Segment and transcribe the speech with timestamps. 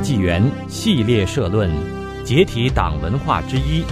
[0.00, 1.70] 纪元系列社论：
[2.24, 3.84] 解体党文化之一，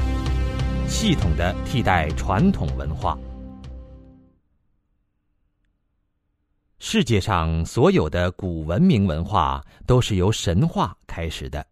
[0.89, 3.17] 系统的替代传统文化。
[6.79, 11.65] 世界上所有的古文明文化都是由神话开始的。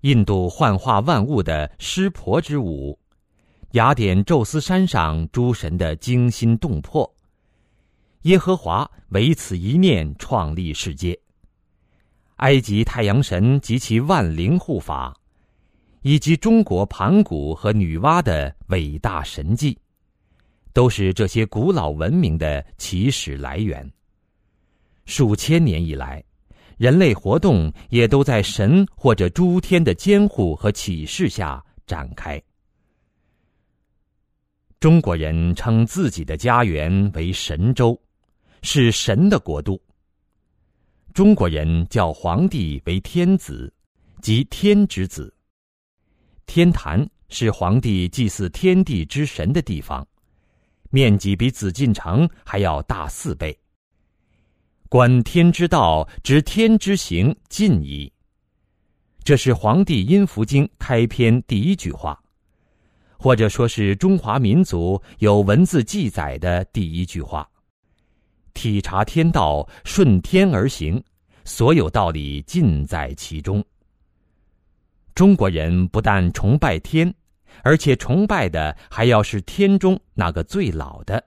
[0.00, 2.98] 印度幻化万物的湿婆之舞，
[3.72, 7.08] 雅典宙斯山上诸神的惊心动魄，
[8.22, 11.16] 耶和华唯此一念创立世界。
[12.40, 15.14] 埃及太阳神及其万灵护法，
[16.00, 19.76] 以及中国盘古和女娲的伟大神迹，
[20.72, 23.86] 都是这些古老文明的起始来源。
[25.04, 26.24] 数千年以来，
[26.78, 32.40] 人类活动也都在神或者诸天的监护和启示下展开。
[34.78, 38.00] 中国人称自己的家园为神州，
[38.62, 39.78] 是神的国度。
[41.12, 43.72] 中国人叫皇帝为天子，
[44.22, 45.32] 即天之子。
[46.46, 50.06] 天坛是皇帝祭祀天地之神的地方，
[50.90, 53.56] 面积比紫禁城还要大四倍。
[54.88, 58.12] 观天之道，知天之行，尽矣。
[59.24, 62.22] 这是《黄帝阴符经》开篇第一句话，
[63.18, 67.49] 或者说是中华民族有文字记载的第一句话。
[68.54, 71.02] 体察天道，顺天而行，
[71.44, 73.64] 所有道理尽在其中。
[75.14, 77.12] 中国人不但崇拜天，
[77.62, 81.22] 而且崇拜的还要是天中那个最老的，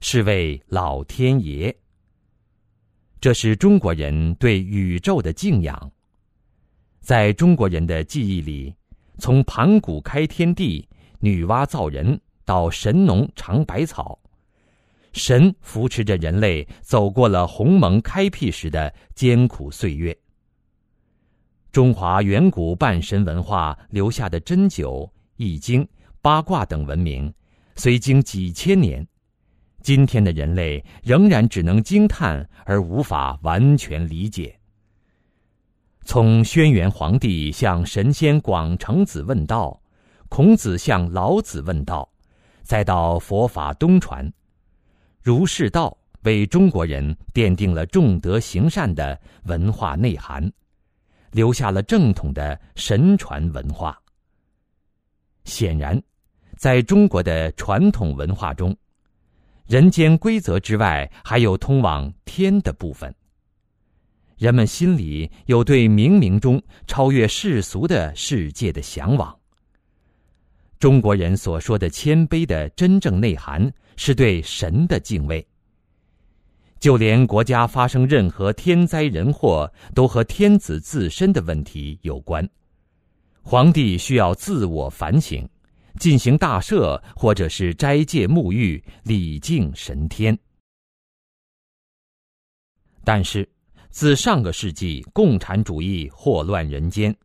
[0.00, 1.74] 是位老天爷。
[3.20, 5.90] 这是中国人对宇宙的敬仰。
[7.00, 8.74] 在中国人的记忆里，
[9.18, 10.86] 从盘古开天地、
[11.18, 14.18] 女娲造人到神农尝百草。
[15.14, 20.16] 神扶持着人类走过了鸿蒙开辟时的艰苦岁月。
[21.70, 25.86] 中华远古半神文化留下的针灸、易经、
[26.20, 27.32] 八卦等文明，
[27.76, 29.06] 虽经几千年，
[29.82, 34.56] 今天的人类仍然只能惊叹而无法完全理解。
[36.04, 39.80] 从轩辕皇帝向神仙广成子问道，
[40.28, 42.08] 孔子向老子问道，
[42.62, 44.32] 再到佛法东传。
[45.24, 50.52] 儒释道为中国人奠定了重德行善的文化内涵，
[51.32, 53.98] 留下了正统的神传文化。
[55.46, 55.98] 显然，
[56.58, 58.76] 在中国的传统文化中，
[59.66, 63.12] 人间规则之外还有通往天的部分。
[64.36, 69.34] 人们心里有对冥冥中超越世俗的世界的向往。
[70.84, 73.72] 中国人所说的谦卑的真正内涵。
[73.96, 75.46] 是对神的敬畏。
[76.78, 82.46] 就连国家发生任何天灾人祸，都和天子自身的问题有关。
[83.40, 85.48] 皇帝需要自我反省，
[85.98, 90.38] 进行大赦，或者是斋戒沐浴，礼敬神天。
[93.04, 93.48] 但是，
[93.88, 97.16] 自上个世纪共产主义祸乱人间，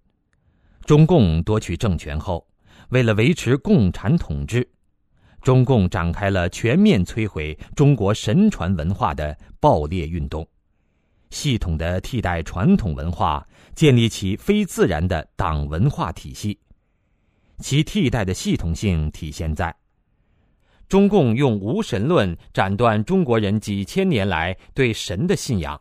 [0.86, 2.48] 中共夺取政权后，
[2.90, 4.68] 为了维持共产统治。
[5.42, 10.46] 中共展开了全面摧毁中国神传文化的暴烈运动，
[11.30, 16.60] 系统的替代传统文化，建立起非自然的党文化体系。
[17.60, 19.74] 其替代的系统性体现在：
[20.90, 25.80] 中共用无神论斩断中国人几千年来对神的信仰，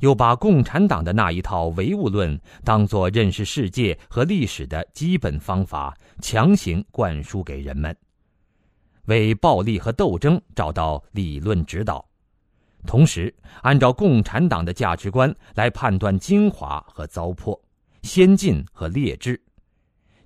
[0.00, 7.96] 又把共产党的那一套唯物论当作认识世界和历史的基本方法，强行灌输给人们。
[9.06, 12.06] 为暴力和斗争找到理论指导，
[12.86, 17.58] 同时按照共产党的价值观来判断精华和糟粕、
[18.02, 19.40] 先进和劣质，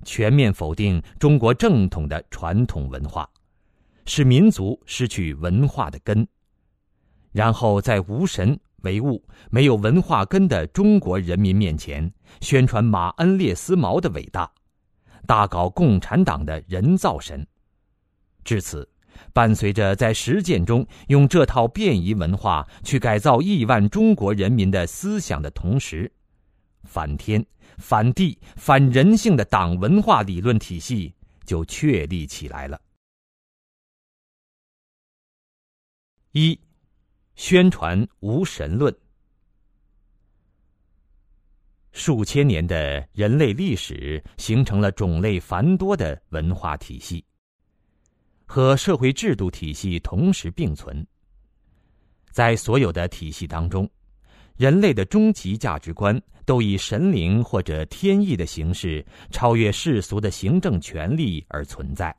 [0.05, 3.29] 全面否定中国正统的传统文化，
[4.05, 6.27] 使民族失去文化的根，
[7.33, 14.51] 然后在无神唯物、没有文化根的中国人民面前宣传马恩列斯毛的伟大，
[15.27, 17.47] 大搞共产党的人造神。
[18.45, 18.89] 至此，
[19.33, 26.13] 伴随着在实践中用这套变异文化去改造亿万中国人民的思想的同时，
[26.85, 27.45] 反天、
[27.79, 31.15] 反地、反人性的党文化理论体系
[31.45, 32.81] 就确立起来了。
[36.33, 36.59] 一、
[37.37, 38.95] 宣传无神论。
[41.93, 47.25] 数千年的人类历史形成了种类繁多的文化体系。
[48.47, 51.05] 和社会制度体系同时并存。
[52.31, 53.89] 在所有的体系当中，
[54.57, 62.15] 人类的终极价值观都以神灵或者天意的形式超越世俗的行政权力而存在。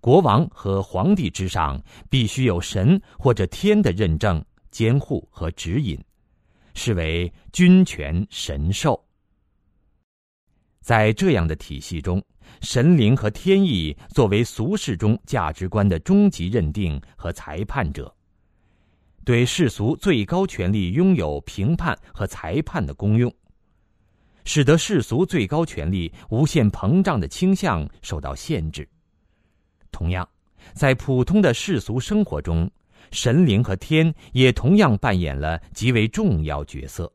[0.00, 6.02] 国王和皇帝之上必须有神或者天的认证、监护和指引，
[6.74, 8.98] 视为君权神授。
[10.80, 12.22] 在这样的体系中，
[12.62, 18.12] 神灵和天意作为俗世中价值观的终极认定和裁判者，
[19.22, 23.32] 对世俗最高权力拥有评判和裁判的功用，
[24.46, 28.88] 使得世俗最高权力无限膨胀的倾向受到限制。
[29.90, 30.28] 同样，
[30.72, 32.70] 在普通的世俗生活中，
[33.10, 37.12] 神灵和天也同样扮演了极为重要角色，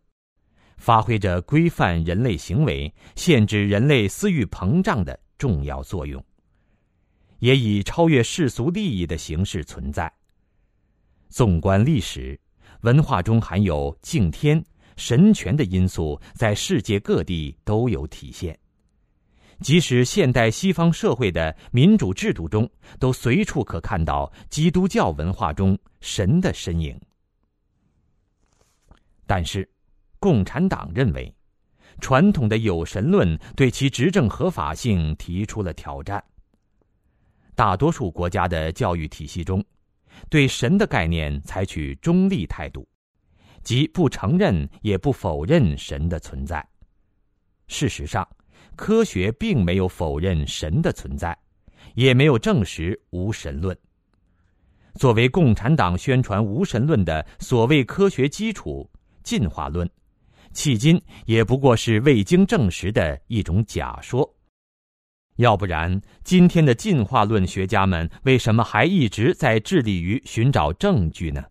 [0.78, 6.24] 发挥着规范人类行为、限制人类私欲膨胀的重要作用，
[7.40, 10.12] 也以超越世俗利益的形式存在。
[11.30, 12.40] 纵观历史，
[12.82, 14.64] 文化中含有敬天、
[14.96, 18.58] 神权的因素，在世界各地都有体现。
[19.62, 22.70] 即使现代西方社会的民主制度中，
[23.00, 27.00] 都随处可看到基督教文化中神的身影。
[29.26, 29.68] 但是，
[30.20, 31.34] 共产党认为，
[32.00, 36.24] 传统的有神论对其执政合法性提出了挑战。
[37.56, 39.64] 大多数国家的教育体系中，
[40.30, 42.88] 对神的概念采取中立态度，
[43.64, 46.64] 即不承认也不否认神的存在。
[47.68, 48.28] 事实上，
[48.76, 51.38] 科学并没有否认神的存在，
[51.96, 53.76] 也没有证实无神论。
[54.96, 58.90] 作为共产党宣传无神论的所谓科学基础——
[59.24, 59.90] 进化论，
[60.54, 64.30] 迄今也不过是未经证实的一种假说。
[65.38, 71.44] 要不然，今天的进化论学家们为什么还一直在致力于寻找证据呢？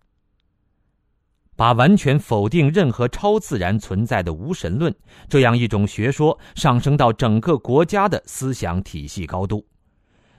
[1.56, 4.94] 把完全否定任何超自然存在的无神论
[5.28, 9.64] 这样一种学说上升到整个国家的思想体系高度，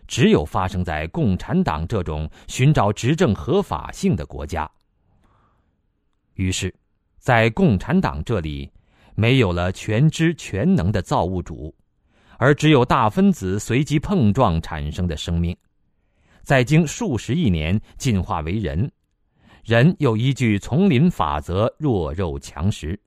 [0.07, 4.69] 只有发生在共产党这种寻找执政合法性的国家。
[6.33, 6.73] 于是，
[7.17, 8.69] 在共产党这里，
[9.15, 11.73] 没有了全知全能的造物主，
[12.37, 15.55] 而只有大分子随机碰撞产生的生命，
[16.43, 18.91] 在经数十亿年进化为人。
[19.65, 22.99] 人又依据丛林法则弱肉强食，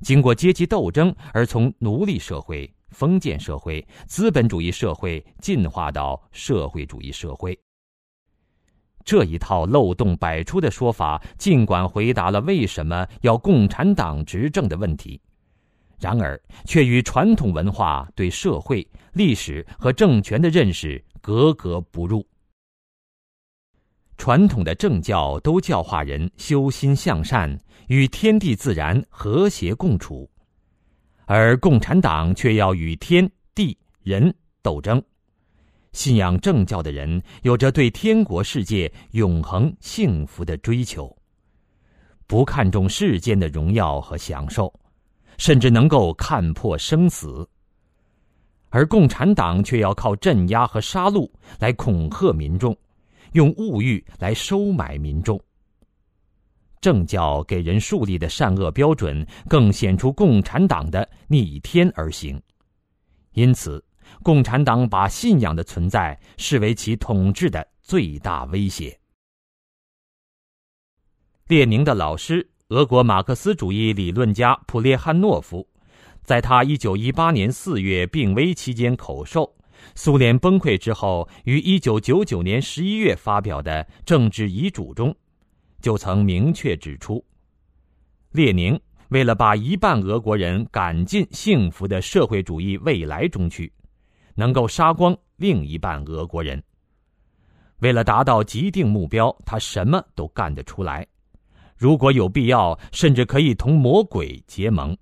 [0.00, 7.58] 经过阶级斗争而从奴隶社会、封建社会、资本主义社会进化到社会主义社会。
[9.04, 15.20] 这一套漏洞百出的说法，尽管回答了为什么要共产党执政的问题，
[16.00, 22.26] 然而却与传统文化对社会、历史和政权的认识格格不入。
[24.18, 27.58] 传统的政教都教化人修心向善，
[27.88, 30.28] 与天地自然和谐共处，
[31.26, 35.02] 而共产党却要与天地人斗争。
[35.92, 41.14] 信仰正教的人有着对天国世界永恒幸福的追求，
[42.26, 44.72] 不看重世间的荣耀和享受，
[45.38, 47.46] 甚至能够看破生死；
[48.68, 52.76] 而共产党却要靠镇压和杀戮来恐吓民众。
[53.32, 55.40] 用物欲来收买民众。
[56.80, 62.40] 政教给人树立的善恶标准，更显出共产党的逆天而行。
[63.32, 63.84] 因此，
[64.22, 68.96] 共产党把信仰的存在视为其统治的最大威胁。
[71.48, 75.66] 列宁的老师、俄国马克思主义理论家普列汉诺夫，
[76.22, 79.55] 在他一九一八年四月病危期间口授。
[79.98, 85.12] 苏联崩溃之后，于一九九九年十一月发表的政治遗嘱中，
[85.80, 87.24] 就曾明确指出，
[88.30, 93.72] 列宁为了把一半俄国人赶进幸福的社会主义未来中去，
[94.34, 96.62] 能够杀光另一半俄国人。
[97.78, 101.06] 为了达到既定目标，他什么都干得出来，
[101.74, 104.94] 如果有必要，甚至可以同魔鬼结盟。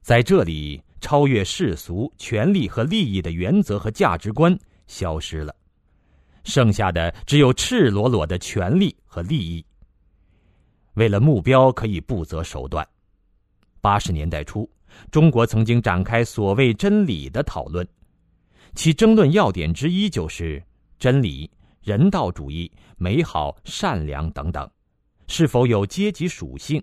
[0.00, 0.82] 在这里。
[1.02, 4.56] 超越世俗权力和利益的原则和价值观
[4.86, 5.54] 消失了，
[6.44, 9.62] 剩下的只有赤裸裸的权力和利益。
[10.94, 12.86] 为了目标，可以不择手段。
[13.80, 14.70] 八十年代初，
[15.10, 17.86] 中国曾经展开所谓真理的讨论，
[18.76, 20.62] 其争论要点之一就是
[21.00, 21.50] 真理、
[21.82, 24.70] 人道主义、美好、善良等等，
[25.26, 26.80] 是否有阶级属性？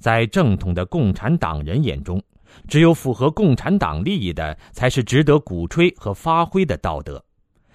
[0.00, 2.20] 在正统的共产党人眼中。
[2.66, 7.24] 只有符合共产党利益的，才是值得鼓吹和发挥的道德，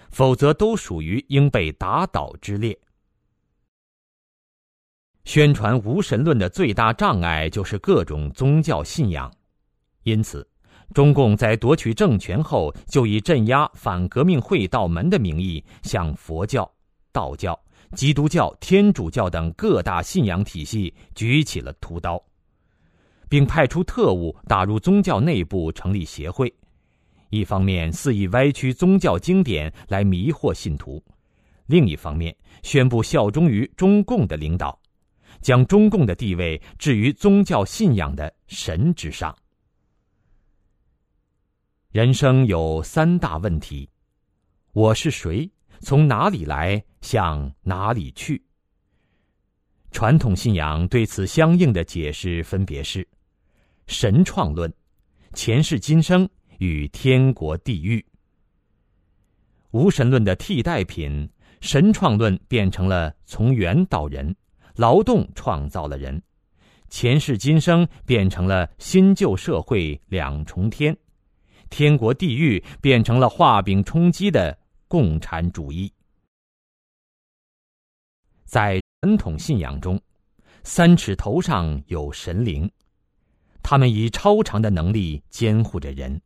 [0.09, 2.77] 否则都属于应被打倒之列。
[5.25, 9.31] 宣传无神论的最大障碍就是各种宗教信仰，
[10.03, 10.45] 因此，
[10.93, 16.69] 中共在夺取政权后，就以镇压反革命会道门的名义，向佛教、
[17.13, 17.57] 道教、
[17.95, 22.21] 基督教、天主教等各大信仰体系举起了屠刀，
[23.33, 26.53] 并派出特务打入宗教内部成立协会，
[27.31, 31.03] 一方面肆意歪曲宗教经典来迷惑信徒，
[31.65, 34.79] 另一方面宣布效忠于中共的领导。
[35.41, 39.35] 将中共的地位置于宗教信仰的神之上。
[41.89, 43.89] 人生有三大问题：
[44.73, 45.49] 我是谁？
[45.79, 46.79] 从哪里来？
[47.01, 48.39] 向哪里去？
[49.89, 53.07] 传统信仰对此相应的解释分别是：
[53.87, 54.73] 神创论、
[55.33, 56.27] 前世今生
[56.59, 58.05] 与天国地狱。
[59.71, 61.29] 无神论的替代品，
[61.61, 64.35] 神创论变成了从猿到人。
[64.75, 66.19] 劳动创造了人，
[66.89, 70.97] 前世今生变成了新旧社会两重天，
[71.69, 75.93] 天国地狱变成了画饼充饥的共产主义。
[78.45, 80.01] 在传统信仰中，
[80.63, 82.67] 三尺头上有神灵，
[83.63, 86.21] 他们以超常的能力监护着人。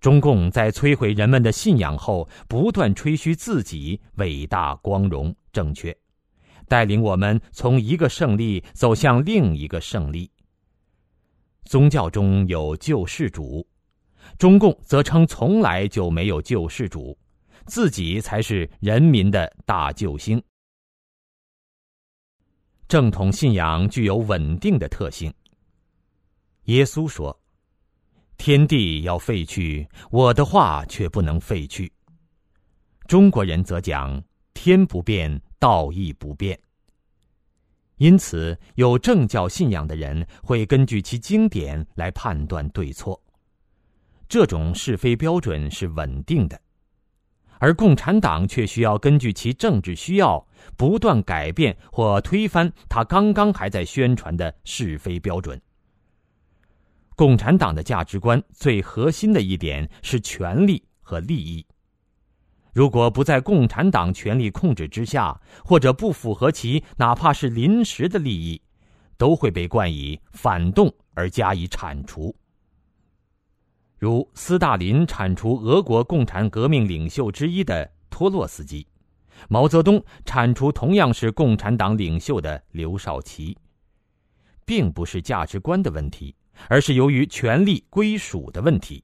[0.00, 5.94] 中共在摧毁人们的信仰后，不断吹嘘自己伟大、光荣、正确。
[6.68, 10.30] 带领我们从一个胜利走向另一个胜利。
[11.64, 13.66] 宗教中有救世主，
[14.38, 17.18] 中共则称从来就没有救世主，
[17.66, 20.40] 自己才是人民的大救星。
[22.86, 25.32] 正统信仰具有稳定的特性。
[26.68, 27.38] 耶稣说
[28.38, 31.92] ：“天地要废去，我的话却不能废去。”
[33.06, 34.22] 中国人则讲
[34.54, 36.56] ：“天不变。”道义不变，
[37.96, 43.20] 因此有正教信仰的人会根据其经典来判断对错，
[44.28, 46.56] 这种是非标准是稳定的；
[47.58, 50.46] 而共产党却需要根据其政治需要，
[50.76, 55.60] 不断改变或推翻他刚刚还在宣传的是非标准。
[57.18, 61.66] 共产党的价值观最核心的一点是权力和利益。
[62.72, 68.62] 如果不在共产党权力控制之下，或者不符合其哪怕是临时的利益，
[69.16, 72.32] 都会被冠以反动而加以铲除。
[73.98, 78.86] 如斯大林铲除俄国共产革命领袖之一的托洛斯基，
[79.48, 83.58] 毛泽东铲除同样是共产党领袖的刘少奇，
[84.64, 86.32] 并不是价值观的问题，
[86.68, 89.02] 而是由于权力归属的问题。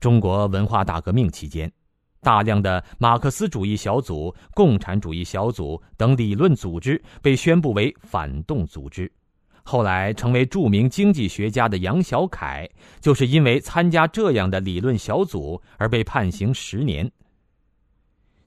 [0.00, 1.70] 中国文化大革命期间。
[2.20, 9.12] 大量的马克思主义小组、共产主义小组等理论组织被宣布为反动组织。
[9.62, 12.66] 后来成为著名经济学家的杨小凯，
[12.98, 17.10] 就是因为参加这样的理论小组而被判刑十年。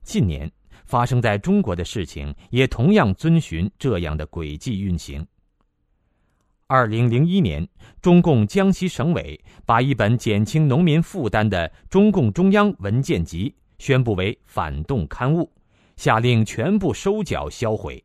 [0.01, 0.51] 近年
[0.85, 5.23] 发生在中国的事情，也同样遵循这样的轨迹运行。
[6.67, 7.65] 二零零一年，
[8.01, 13.55] 中共江西省委把一本减轻农民负担的中共中央文件集。
[13.79, 15.49] 宣布为反动刊物，
[15.97, 18.03] 下令全部收缴销毁。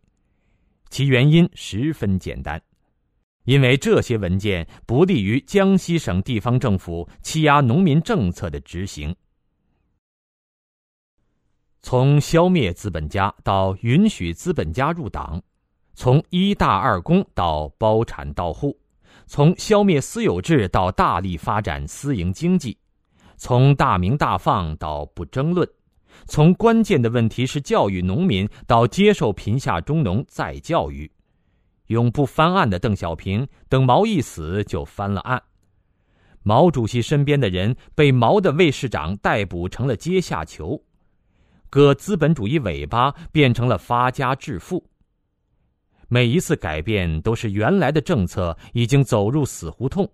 [0.90, 2.62] 其原因十分简单，
[3.44, 9.16] 因为这些文件不利于江西省地方政府欺压农民政策的执行。
[11.80, 15.42] 从消灭资本家到允许资本家入党，
[15.94, 18.78] 从一大二公到包产到户，
[19.26, 22.76] 从消灭私有制到大力发展私营经济。
[23.36, 25.68] 从大鸣大放到不争论，
[26.26, 31.10] 从关键的问题是教育农民到接受贫下中农再教育，
[31.88, 35.42] 永不翻案的邓小平，等毛一死就翻了案。
[36.42, 40.80] 毛主席身边的人被毛的卫士长逮捕成了阶下囚，
[41.68, 44.84] 割资本主义尾巴变成了发家致富。
[46.12, 50.06] 每一次改变都是原来的政策已经走入死胡同。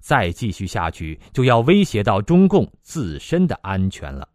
[0.00, 4.26] 再继续下去，就要威胁到中共自身的安全了。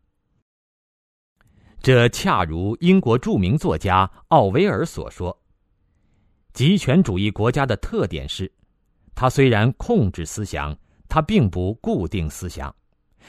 [1.81, 5.35] 这恰如英国著名作家奥威尔所说
[6.53, 8.51] ：“极权主义国家的特点是，
[9.15, 12.71] 它虽然控制思想，它并不固定思想；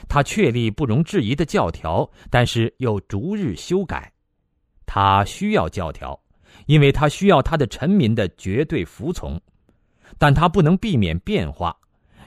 [0.06, 4.12] 它确立不容置疑的教条，但是又逐日修改。
[4.84, 6.20] 它需要教条，
[6.66, 9.40] 因为他需要他的臣民的绝对服从，
[10.18, 11.76] 但他不能避免变化。”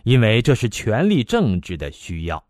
[0.04, 2.46] 因为这是权力政治的需要，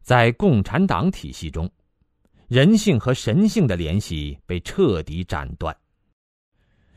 [0.00, 1.68] 在共产党体系中，
[2.46, 5.76] 人性和神性的联系被彻底斩断。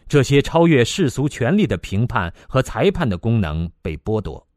[0.08, 4.48] 这些超越世俗权力的评判和裁判的功能被剥夺，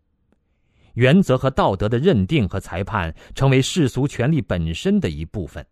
[0.93, 5.67] 原则和道德的认定和裁判成为世俗权力本身的一部分。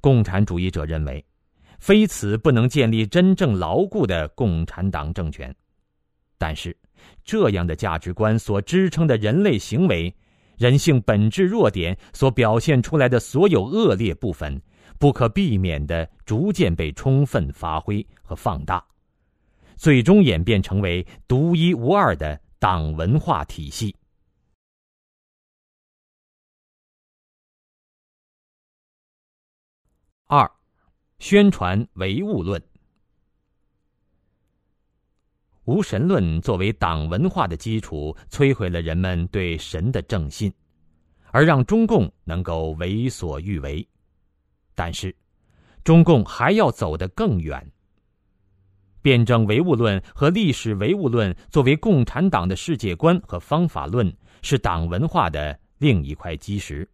[0.00, 1.24] 共产主义者认为，
[1.78, 5.54] 非此不能建立真正牢固的共产党政权。
[6.38, 6.76] 但是，
[7.24, 10.14] 这样的价值观所支撑的人类行为、
[10.56, 14.60] 人性本质弱点所表现出来的所有恶劣部分。
[14.98, 18.84] 不可避免的，逐渐被充分发挥和放大，
[19.76, 23.96] 最终演变成为独一无二的党文化体系。
[30.32, 30.48] 二，
[31.18, 32.62] 宣传唯物论。
[35.64, 40.52] 无神论作为党文化的基础，摧毁了人们对神的正信，
[41.32, 43.84] 而让中共能够为所欲为。
[44.76, 45.12] 但是，
[45.82, 47.68] 中共还要走得更远。
[49.02, 56.88] 辩证唯物论和历史唯物论作为共产党的世界观和方法论，是党文化的另一块基石。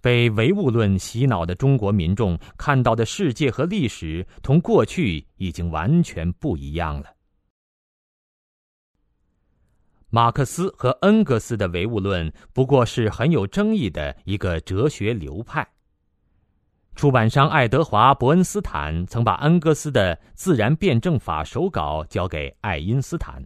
[0.00, 7.06] 被唯物论洗脑的中国民众看到的世界和历史，同过去已经完全不一样了。
[10.08, 15.66] 马克思和恩格斯的唯物论不过是很有争议的一个哲学流派。
[16.96, 23.40] 出版商爱德华·伯恩斯坦曾把恩格斯的《自然辩证法》手稿交给爱因斯坦，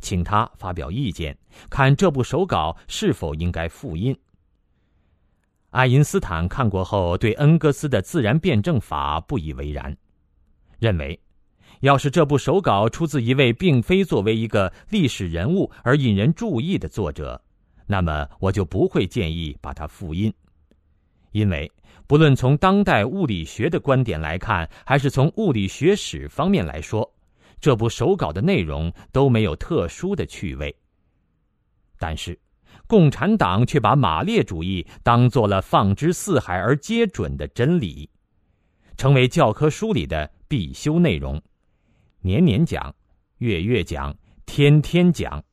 [0.00, 1.38] 请他发表意见，
[1.70, 4.14] 看这部手稿是否应该复印。
[5.70, 9.96] 爱因斯坦看过后，对恩格斯的《自然辩证法》不以为然，
[10.78, 11.18] 认为，
[11.80, 17.40] 要是这部手稿出自一位并非作为一个历史人物而引人注意的作者，
[17.86, 20.32] 那么我就不会建议把它复印，
[21.32, 21.70] 因为。
[22.06, 27.06] 不论从当代物理学的观点来看，还是从物理学史方面来说，
[27.60, 30.74] 这部手稿的内容都没有特殊的趣味。
[31.98, 32.38] 但是，
[32.88, 38.08] 共产党却把马列主义当做了放之四海而皆准的真理，
[38.96, 41.40] 成为教科书里的必修内容，
[42.20, 42.92] 年年讲，
[43.36, 45.44] 月月讲，天天讲。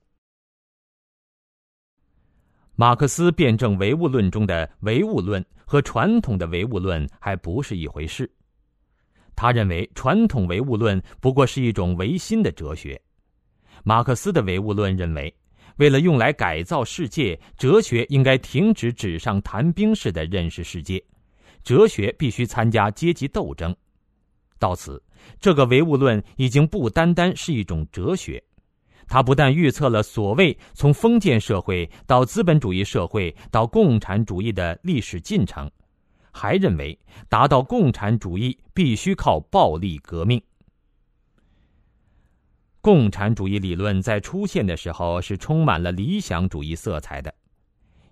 [2.76, 8.30] 马克思辩证唯物论中的唯物论和传统的唯物论还不是一回事。
[9.36, 13.02] 他认为传统唯物论不过是一种唯心的哲学。
[13.84, 15.34] 马克思的唯物论认为，
[15.78, 21.04] 为了用来改造世界，哲学应该停止纸上谈兵式的认识世界，
[21.64, 23.76] 哲学必须参加阶级斗争。
[24.58, 25.02] 到此，
[25.40, 28.42] 这个唯物论已经不单单是一种哲学。
[29.08, 35.70] 他不但预测了所谓从封建社会到资本主义社会到共产主义的历史进程，
[36.32, 36.98] 还认为
[37.30, 40.42] 达到共产主义必须靠暴力革命。
[42.86, 47.34] 共产主义理论在出现的时候是充满了理想主义色彩的，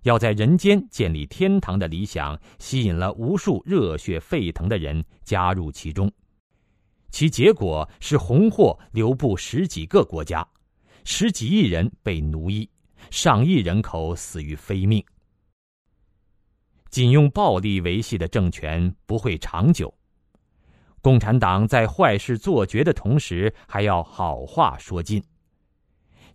[0.01, 6.11] 要在人间建立天堂的理想吸引了无数热血沸腾的人加入其中，
[7.11, 10.43] 其结果是红祸流布十几个国家。
[11.03, 12.67] 十几亿人被奴役，
[13.11, 15.05] 上亿人口死于非命。
[16.89, 19.93] 仅用暴力维系的政权不会长久。
[21.03, 25.21] 共产党在坏事做绝的同时，还要好话说尽，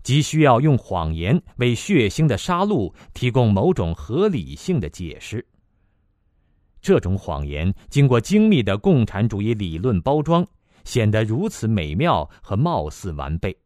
[0.02, 5.42] 急需要用谎言为血腥的杀戮提供某种合理性的解释。
[6.82, 10.46] 这种谎言经过精密的共产主义理论包装，
[10.84, 13.56] 显得如此美妙和貌似完备。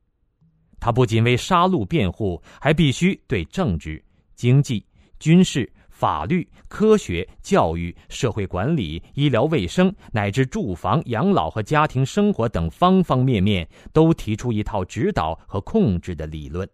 [0.78, 4.00] 他不仅为杀戮辩护，还必须对政治、
[4.36, 4.86] 经济、
[5.18, 5.68] 军事、
[6.02, 16.68] 法律、科学、教育、社会管理、医疗卫生乃至住房、养老和家庭生活等方方面面都提出一套指导和控制的理论。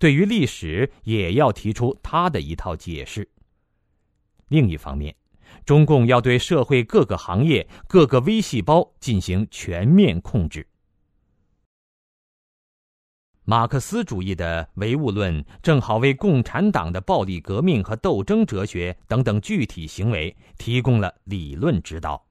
[0.00, 3.30] 对于历史，也要提出他的一套解释。
[4.48, 5.14] 另一方面，
[5.64, 10.66] 中共要对社会各个行业、各个微细胞进行全面控制。
[13.50, 22.22] 马克思主义的唯物论正好为共产党的暴力革命和斗争哲学等等具体行为提供了理论指导。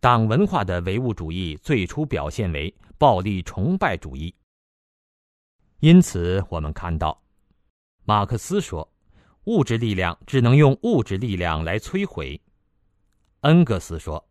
[0.00, 4.34] 党文化的唯物主义最初表现为暴力崇拜主义。
[5.80, 7.22] 因此，我们看到，
[8.06, 8.90] 马克思说，
[9.44, 12.40] 物质力量只能用物质力量来摧毁；
[13.40, 14.26] 恩格斯说，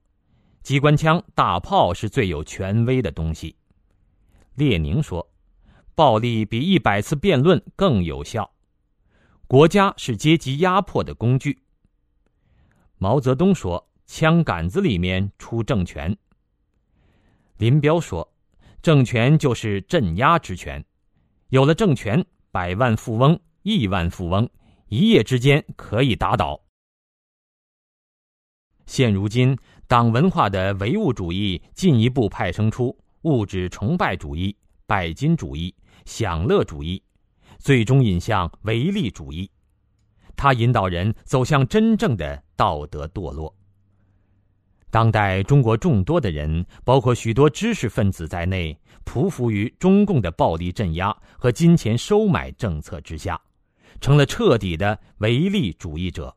[0.64, 3.56] 机关枪、大炮是最有权威的东西。
[4.60, 5.32] 列宁说
[5.96, 8.52] ：“暴力比一百次辩论更有效。”
[9.48, 11.64] 国家是阶级压迫的工具。
[12.98, 16.16] 毛泽东说：“枪杆子里面出政权。”
[17.58, 18.34] 林彪说
[18.84, 20.84] ：“政权就是镇压之权，
[21.48, 24.50] 有了政权，百万富翁、亿万富翁
[24.90, 26.62] 一夜之间可以打倒。”
[28.86, 34.56] 现如今，党文化的唯物主义进一步派生出物质崇拜主义、
[34.86, 35.74] 拜金主义、
[36.06, 37.02] 享乐主义，
[37.58, 39.50] 最终引向唯利主义。
[40.36, 43.54] 它引导人走向真正的道德堕落。
[44.90, 53.40] 当代中国众多的人，包括许多知识分子在内，匍匐于中共的暴力镇压和金钱收买政策之下，
[54.02, 56.36] 成了彻底的唯利主义者。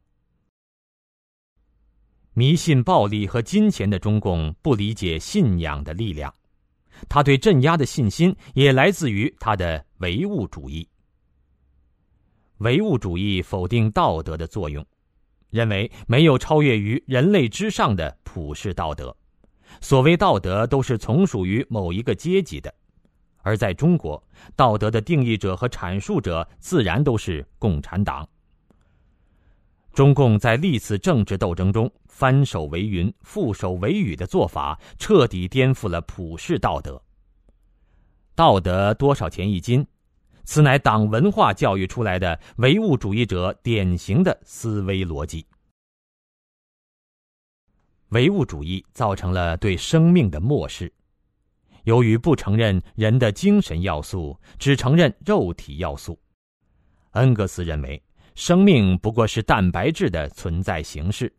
[2.34, 6.34] 迷信暴力和金钱的中共不理解信仰的力量，
[7.08, 10.88] 他对镇压的信心也来自于他的唯物主义。
[12.58, 14.84] 唯物主义否定道德的作用。
[15.50, 19.14] 认为没有超越于人类之上的普世道德，
[19.82, 22.74] 所谓道德都是从属于某一个阶级的，
[23.42, 24.22] 而在中国，
[24.56, 28.26] 道德的定义者和阐述者自然都是共产党。
[29.92, 37.00] 中共在历次政治斗争中翻手为云、覆手为雨的做法，彻底颠覆了普世道德。
[38.34, 39.86] 道德多少钱一斤？
[40.44, 45.46] 此乃党文化教育出来的唯物主义者典型的思维逻辑。
[48.08, 50.92] 唯物主义造成了对生命的漠视，
[51.84, 56.18] 由于不承认人的精神要素，只承认肉体要素。
[57.12, 58.02] 恩格斯认为，
[58.34, 61.32] 生命不过是蛋白质的存在形式，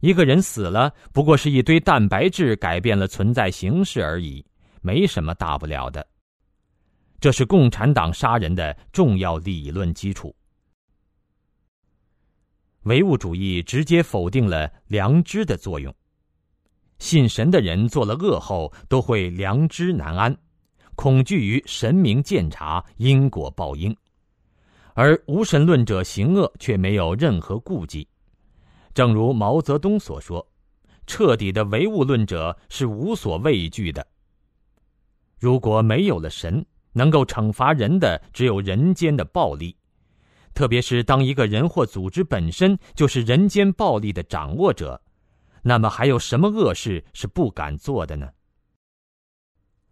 [0.00, 4.44] 一个人死了，不过是一堆蛋白质改变了存在形式而已，
[4.82, 6.06] 没什么大不了的。
[7.18, 10.34] 这是共产党杀人的重要理论基础。
[12.82, 15.92] 唯物主义直接否定了良知的作用。
[16.98, 20.36] 信神的人做了恶后都会良知难安，
[20.94, 23.92] 恐惧于神明鉴察因果报应；
[24.96, 28.08] 而无神论者行恶却没有任何顾忌。
[28.92, 30.44] 正如毛泽东所说
[31.06, 34.04] ：“彻底的唯物论者是无所畏惧的。
[35.38, 39.76] 如果没有了神。”能够惩罚人的只有人间的暴力，
[40.54, 44.98] 特别是当一个人或组织本身就是人间暴力的掌握者，
[45.60, 48.26] 那么还有什么恶事是不敢做的呢？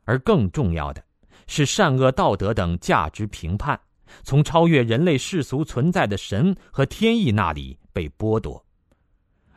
[0.04, 1.04] 而更重要的
[1.46, 3.78] 是，善恶道德等价值评判，
[4.22, 8.64] 从超越人类世俗存在的神和天意那里被剥夺，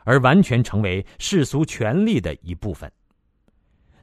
[0.04, 2.90] 而完全成为世俗权力的一部分。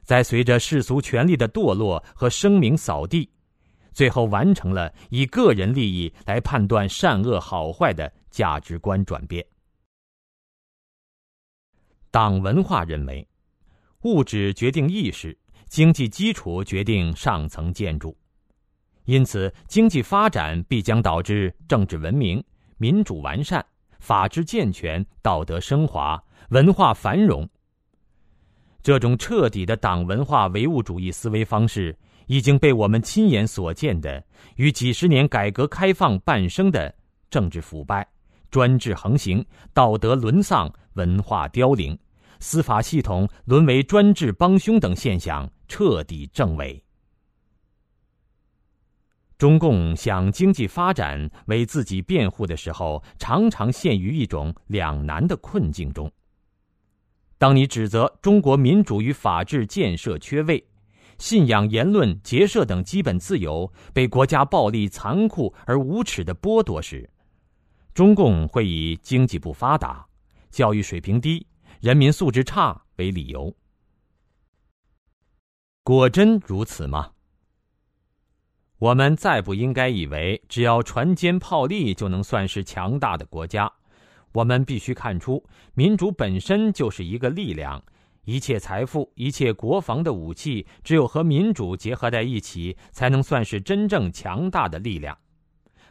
[0.02, 3.30] 在随着世俗权力的堕落和声名扫地。
[3.92, 9.42] 最后完成了以个人利益来判断善恶好坏的价值观转变。
[12.10, 13.26] 党文化认为，
[14.02, 15.34] 物质决定意识，
[15.66, 18.14] 经济基础决定上层建筑，
[19.06, 22.42] 因此经济发展必将导致政治文明、
[22.76, 23.64] 民主完善、
[23.98, 27.48] 法治健全、道德升华、文化繁荣。
[28.82, 31.96] 这种彻底的党文化唯物主义思维方式。
[32.28, 34.20] 已经被我们亲眼所见的，
[34.56, 36.92] 与几十年改革开放伴生的
[37.30, 38.04] 政治腐败、
[38.50, 41.96] 专制横行、道德沦丧、文化凋零、
[42.40, 46.82] 司法系统沦为专制帮凶等现象彻底证伪。
[49.38, 56.10] 中共想经济发展为自己辩护的时候，常常陷于一种两难的困境中。
[57.38, 60.66] 当你指责中国民主与法治建设缺位。
[61.18, 67.08] 信仰、言论、结社等基本自由被国家暴力、残酷而无耻的剥夺时，
[67.94, 70.06] 中共会以经济不发达、
[70.50, 71.46] 教育水平低、
[71.80, 73.50] 人民素质差为理由。
[75.82, 77.12] 果真如此吗？
[78.78, 83.70] 我们再不应该以为只要船坚炮利就能算是强大的国家。
[84.32, 87.82] 我们必须看出，民主本身就是一个力量。
[88.26, 95.16] 一切财富、一切国防的武器，只有和民主结合在一起，才能算是真正强大的力量。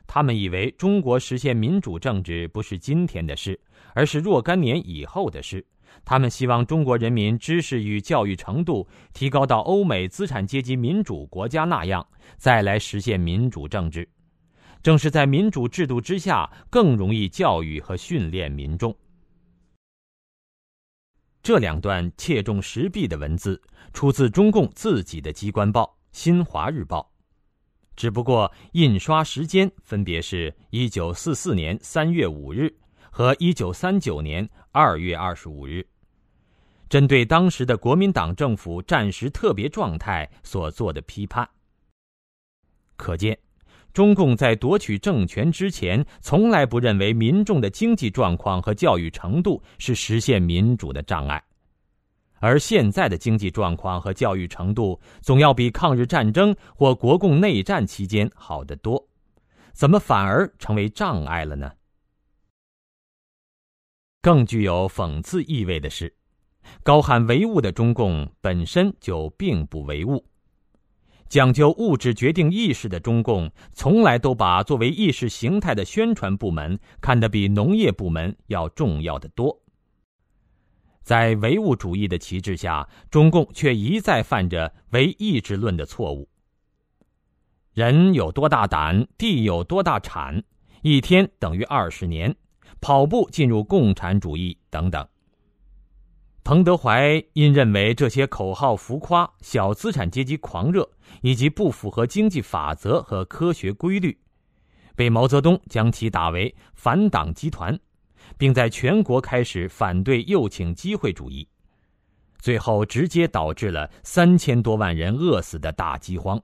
[0.06, 3.60] 他们以为中国实现民主政治不是今天的事，
[3.96, 5.66] 而是若干年以后的事。
[6.06, 14.08] 他们希望中国人民知识与教育程度提高到欧美资产阶级民主国家那样，再来实现民主政治。
[14.84, 18.96] 正是在民主制度之下，更容易教育和训练民众。
[21.42, 23.60] 这两段切中时弊的文字，
[23.94, 27.02] 出自中共自己的机关报《新华日报》。
[27.96, 32.72] 只不过印刷时间分别是一九四四年三月五日
[33.10, 35.88] 和一九三九年二月二十五日，
[36.90, 41.48] 针对当时的国民党政府战时特别状态所做的批判。
[42.96, 43.38] 可见，
[43.92, 51.44] 中共在夺取政权之前，从来不认为民众的经济状况和教育程度是实现民主的障碍。
[52.40, 59.10] 而现在的经济状况和教育程度总要比抗日战争或国共内战期间好得多，
[59.74, 61.72] 怎么反而成为障碍了呢？
[64.22, 66.14] 更具有讽刺意味的是，
[66.84, 70.26] 高喊唯物的中共本身就并不唯物，
[71.28, 79.62] 讲究物质决定意识的中共，从来都把作为意识形态的宣传部门看得比农业部门要重要的多。
[81.02, 86.28] 在唯物主义的旗帜下，中共却一再犯着唯意志论的错误。
[87.74, 90.44] 人有多大胆，地有多大产，
[90.82, 92.36] 一天等于二十年，
[92.82, 95.08] 跑步进入共产主义等等。
[96.46, 100.88] 彭德怀因认为这些口号浮夸、小资产阶级狂热
[101.24, 104.16] 以及不符合经济法则和科学规律，
[104.96, 107.78] 被毛泽东将其打为反党集团。
[108.38, 111.48] 并在全国开始反对右倾机会主义，
[112.40, 116.42] 最后直接导致了三千多万人饿死的大饥荒，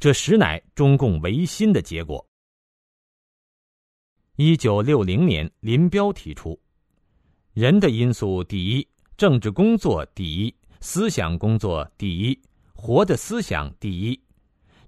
[0.00, 2.24] 这实乃中共维新的结果。
[4.34, 6.60] 一九六零年，林彪提出
[7.54, 8.86] ：“人的因素第一，
[9.16, 12.38] 政治工作第一，思想工作第一，
[12.74, 14.20] 活的思想第一。”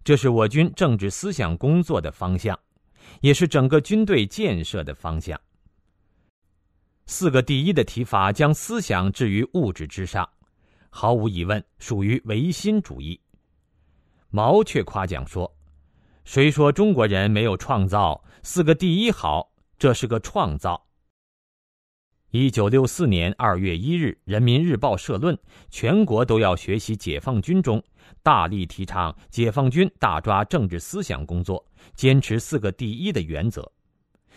[0.04, 2.58] 这是我军政治思想工作的方向，
[3.22, 5.40] 也是整个军队建设的方向。
[7.06, 10.28] 四个第一的提法将思想置于物质之上，
[10.90, 13.18] 毫无疑问属于唯心主义。
[14.28, 15.56] 毛却夸奖说
[16.24, 18.22] ：“谁说中国人没有创造？
[18.42, 20.86] 四个第一好，这是个创造。”
[22.30, 25.36] 一九六四年二月一日，《人民日报》社论
[25.70, 27.82] ：“全国都要学习解放军中，
[28.22, 31.64] 大力提倡解放军大抓政治思想工作，
[31.94, 33.72] 坚持四个第一的原则。”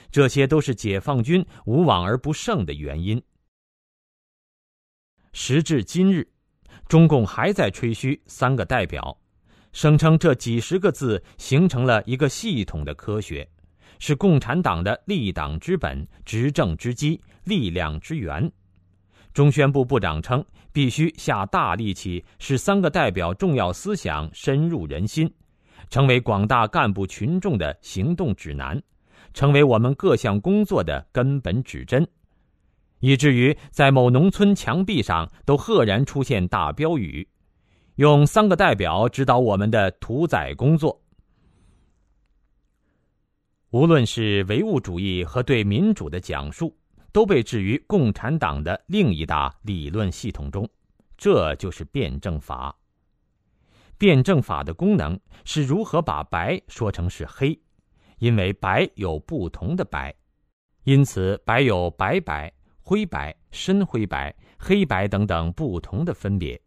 [0.09, 3.21] 这些都是解放军无往而不胜的原因。
[5.33, 6.25] 时至今日，
[6.87, 9.19] 中共还在吹嘘“三个代表”，
[9.73, 13.49] 声称这几十个字形成了一个系统的科学，
[14.01, 18.51] 是共产党的立党之本、执政之基、力量之源。
[19.31, 25.31] 中宣部部长称，必须下大力气，使“三个代表”重要思想深入人心，
[25.91, 28.81] 成为广大干部群众的行动指南。
[29.33, 32.05] 成为我们各项工作的根本指针，
[32.99, 37.25] 以至于在某农村墙壁上都赫然出现大标语，
[37.95, 41.00] 用三个代表指导我们的屠宰工作。
[43.71, 46.77] 无论是唯物主义和对民主的讲述，
[47.13, 50.69] 都被置于共产党的另一大理论系统中，
[51.17, 52.77] 这就是辩证法。
[53.97, 57.57] 辩证法的功能是如何把白说成是黑。
[58.19, 60.13] 因为白有不同的白，
[60.83, 66.61] 因此白有白白、灰白、深灰白、黑白等等不同的分别，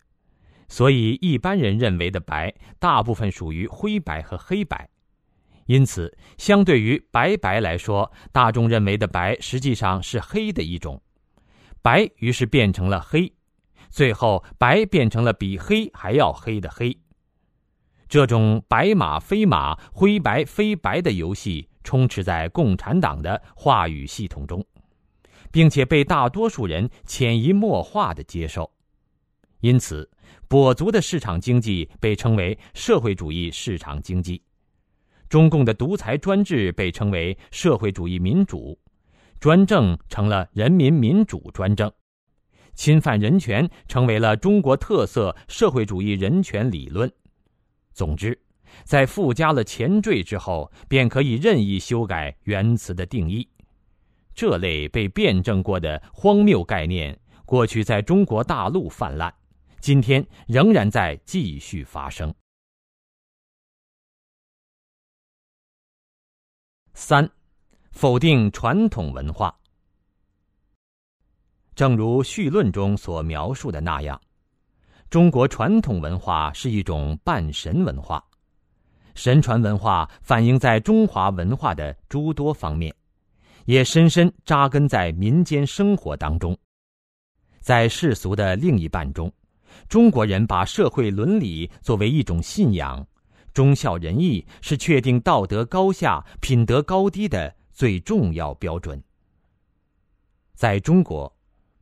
[0.66, 4.88] 所以一般人认为的白大部分属于灰白和黑白，
[5.66, 11.00] 因此相对于白白来说，大众认为的白实际上是黑的一种，
[11.80, 13.32] 白于是变成了黑，
[13.90, 16.98] 最后白变成了比黑还要黑的黑。
[18.08, 24.64] 这种白马非马、灰白非白的游戏充斥在共产党的话语系统中，
[25.50, 28.70] 并且被大多数人潜移默化的接受。
[29.60, 30.10] 因此，
[30.48, 34.42] 跛足的市场经济被称为社会主义市场经济，
[35.34, 38.78] 中共的独裁专制被称为社会主义民主，
[39.40, 41.90] 专政成了人民民主专政，
[42.74, 47.12] 侵犯人权成为了中国特色社会主义人权理论。
[47.92, 48.40] 总之，
[48.84, 53.48] 在附加了前缀之后，便可以任意修改原词的定义。
[54.36, 59.34] 这类被辩证过的荒谬概念，过去在中国大陆泛滥，
[59.80, 62.32] 今天仍然在继续发生。
[66.96, 67.28] 三，
[67.90, 69.54] 否定传统文化。
[71.74, 74.18] 正如序论中所描述的那样。
[75.10, 78.24] 中国传统文化是一种半神文化，
[79.16, 82.94] 神传文化反映在中华文化的诸多方面，
[83.64, 86.56] 也深深扎根在民间生活当中。
[87.60, 89.32] 在世俗的另一半中，
[89.88, 93.04] 中国人把社会伦理作为一种信仰，
[93.54, 99.02] 忠孝仁义是确定道德高下、品德高低的最重要标准。
[100.54, 101.34] 在中国，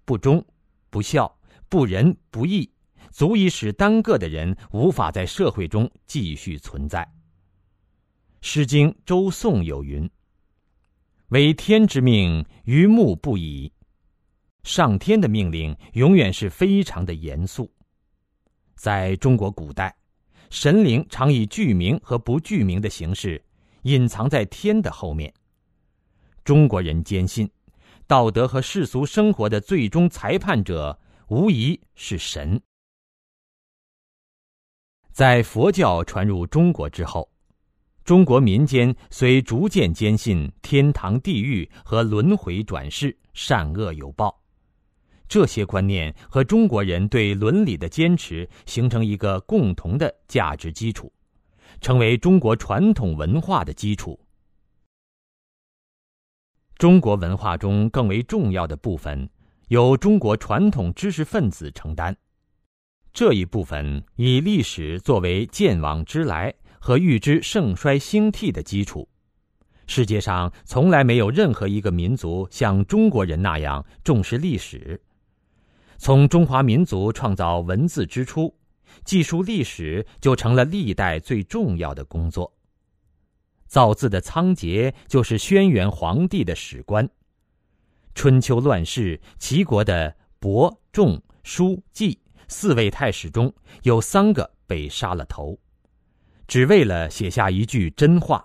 [0.04, 0.44] 不忠、
[0.90, 2.70] 不孝、不仁、不义，
[3.10, 7.00] 足以使单个的人无法在社会中继续存在。
[8.42, 10.08] 《诗经·周颂》有云
[11.28, 13.72] ：“为天之命，于目不已。”
[14.62, 17.72] 上天的命令永远是非常的严肃。
[18.74, 19.94] 在中国古代，
[20.52, 23.42] 神灵常以具名和不具名的形式
[23.84, 25.32] 隐藏在天的后面。
[26.44, 27.50] 中国人坚信，
[28.06, 32.60] 道德和世俗生活的最终裁判者无疑是神。
[35.10, 37.26] 在佛教传入中国之后，
[38.04, 44.41] 中国民间虽逐渐坚信天堂、地狱和轮回转世、善恶有报。
[45.32, 51.10] 这些观念和中国人对伦理的坚持形成一个共同的价值基础，
[51.80, 54.20] 成为中国传统文化的基础。
[56.76, 59.26] 中国文化中更为重要的部分，
[59.68, 62.14] 由中国传统知识分子承担。
[63.14, 69.08] 这一部分以历史作为见往知来和预知盛衰兴替的基础。
[69.86, 75.00] 世界上从来没有任何一个民族像中国人那样重视历史。
[76.04, 78.52] 从中华民族创造文字之初，
[79.04, 82.52] 记述历史就成了历代最重要的工作。
[83.68, 87.08] 造字的仓颉就是轩辕皇帝的史官。
[88.16, 95.56] 春秋乱世，齐国的伯、仲、叔、季四位太史中有三个被杀了头，
[96.48, 98.44] 只为了写下一句真话：“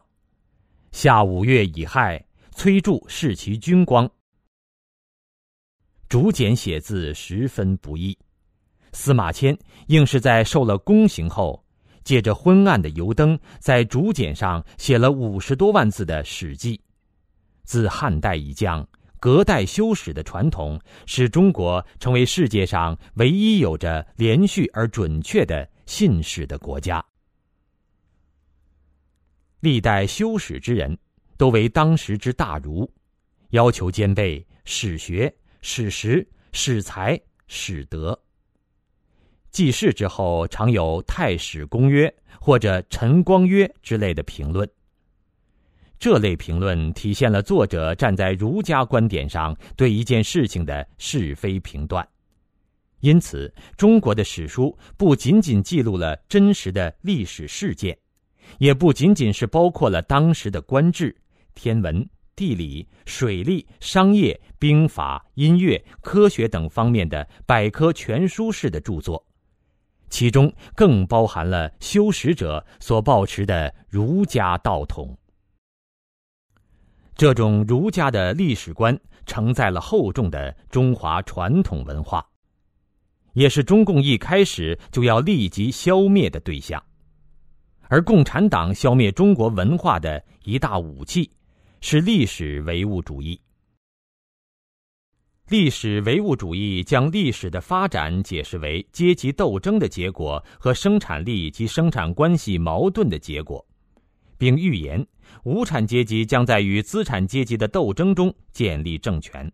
[0.94, 4.08] 夏五月乙亥，崔杼弑其君光。”
[6.10, 8.18] 竹简写字十分不易，
[8.94, 11.62] 司马迁硬是在受了宫刑后，
[12.06, 16.78] 借着昏暗的油灯，在竹简上写了五十多万字的《史记》。
[17.66, 18.88] 自汉代以降，
[19.20, 27.04] 隔代修史的传统，使中国成为世界上唯一有着连续而准确的信史的国家。
[29.60, 30.98] 历代修史之人，
[31.36, 32.90] 都为当时之大儒，
[33.50, 35.36] 要求兼备史学。
[35.62, 38.18] 史实、史才、史德。
[39.52, 42.08] 记事之后，常有《太史公约》
[42.40, 44.70] 或者《陈光约》之类的评论。
[46.00, 52.08] 这类评论体现了作者站在儒家观点上对一件事情的是非评断。
[53.00, 57.98] 因此，中国的史书不仅仅记录了真实的历史事件，
[58.60, 61.16] 也不仅仅是包括了当时的官制、
[61.56, 62.08] 天文。
[62.38, 69.26] 地理、水利、商业、兵法、音乐、科学等方面的百科全书式的著作，
[70.08, 75.18] 其中更包含了修史者所抱持的儒家道统。
[77.16, 78.96] 这种儒家的历史观
[79.26, 82.24] 承载了厚重的中华传统文化，
[83.34, 86.82] 也是中共一开始就要立即消灭的对象。
[87.90, 91.32] 而共产党消灭中国文化的一大武器。
[91.80, 93.40] 是历史唯物主义。
[95.50, 103.66] 历史唯物主义将历史的发展解释为阶级斗争的结果和生产力及生产关系矛盾的结果，
[104.38, 105.06] 并预言
[105.44, 109.50] 无产阶级将在与资产阶级的斗争中建立政权，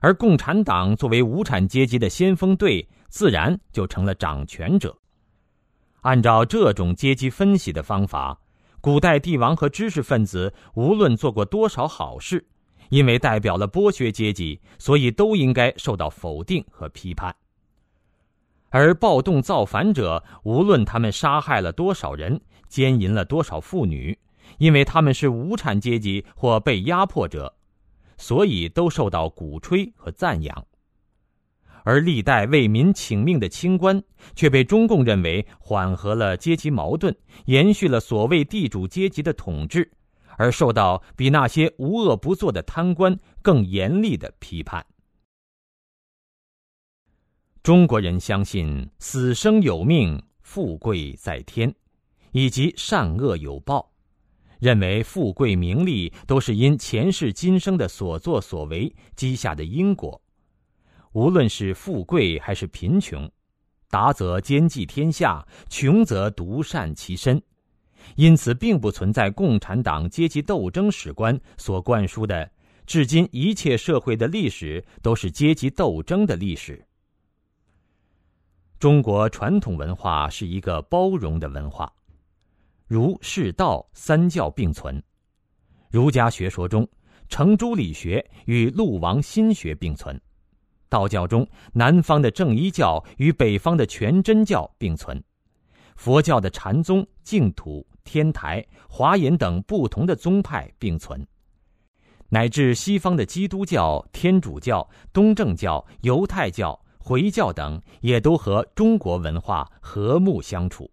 [0.00, 4.96] 而共产党作为无产阶级的先锋队，自然就成了掌权者。
[6.00, 8.38] 按照这种阶级分析的方法。
[8.82, 12.44] 古代帝王和知识分子无论做过多少好事，
[12.88, 17.32] 因为代表了剥削阶级，所以都应该受到否定和批判；
[18.70, 24.18] 而暴动造反者，无论他们杀害了多少人，奸淫了多少妇女，
[24.58, 27.54] 因为他们是无产阶级或被压迫者，
[28.18, 30.66] 所以都受到鼓吹和赞扬。
[31.84, 34.02] 而历代为民请命的清官，
[34.34, 37.16] 却被中共认为缓和了阶级矛盾，
[37.46, 39.90] 延续了所谓地主阶级的统治，
[40.38, 44.86] 而受到比那些无恶不作的贪官更严厉的批判。
[47.62, 51.74] 中国人相信死生有命，富贵在天，
[52.32, 53.92] 以及善恶有报，
[54.60, 60.21] 认为富贵名利都是因前世今生的所作所为积下的因果。
[61.12, 63.30] 无论是富贵还是贫穷，
[63.90, 67.40] 达则兼济天下，穷则独善其身，
[68.16, 72.50] 因此并不存在共产党阶级斗争史观所灌输的
[72.86, 76.82] “至今一切社会的历史都是阶级斗争的历史”。
[78.80, 81.92] 中国传统文化是一个包容的文化，
[82.86, 85.00] 儒释道三教并存。
[85.90, 86.88] 儒家学说中，
[87.28, 90.16] 程朱理学与陆王心学并存；
[90.92, 95.16] 道教中，南方的正一教与北方的全真教并存；
[95.96, 101.26] 佛教的禅宗、净土、天台、华严等不同的宗派并存。
[102.28, 110.90] 乃至西方的基督教、天主教、东正教、犹太教、回教等，也都和中国文化和睦相处。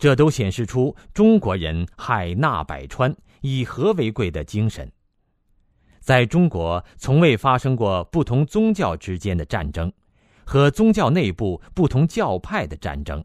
[0.00, 4.90] 这都显示出中国人海纳百川、以和为贵的精神。
[6.00, 9.92] 在中国，从未发生过不同宗教之间的战争，
[10.44, 13.24] 和宗教内部不同教派的战争。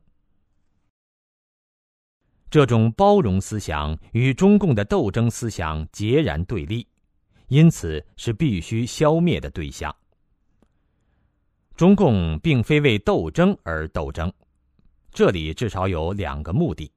[2.50, 6.88] 这种包容思想与中共的斗争思想截然对立。
[7.50, 9.96] 因此是必须消灭的对象。
[11.76, 14.34] 中共并非为斗争而斗争，
[15.12, 16.92] 这里至少有两个目的：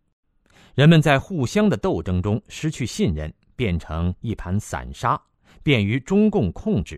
[0.74, 5.20] 人们在互相的斗争中失去信任，变成一盘散沙，
[5.68, 6.96] 便于中共控制；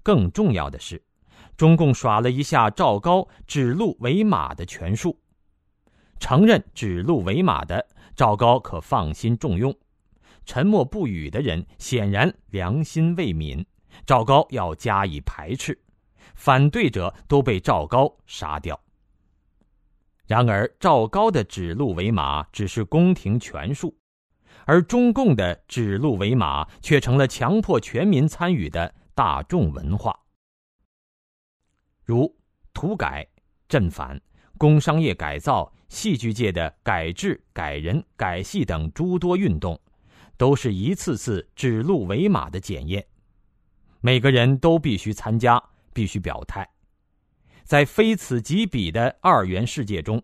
[0.00, 1.02] 更重要的是，
[1.56, 5.18] 中共耍了一下赵高指鹿为马的权术，
[6.20, 9.76] 承认指鹿为马的赵高可放心重用。
[10.46, 13.66] 沉默不语的人显然良心未泯，
[14.06, 15.76] 赵高要加以排斥，
[16.36, 18.80] 反对者都被赵高杀掉。
[20.28, 23.96] 然而，赵高的指鹿为马只是宫廷权术，
[24.66, 30.18] 而中共的指鹿为马却成了强迫全民参与的大众文化，
[32.04, 32.34] 如
[32.72, 33.26] 土改、
[33.68, 34.20] 镇反、
[34.58, 39.80] 工商业改造、戏剧界的改制、改人、改戏等诸多运动。
[40.36, 43.06] 都是一次次指鹿为马的检验，
[44.00, 45.62] 每个人都必须参加，
[45.92, 46.68] 必须表态。
[47.62, 50.20] 在非此即彼的二元世界中，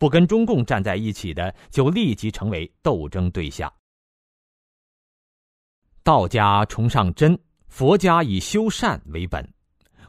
[0.00, 3.70] 不跟中共站在一起的，就立即成为斗争对象。
[6.02, 7.38] 道家崇尚真，
[7.68, 9.46] 佛家以修善为本，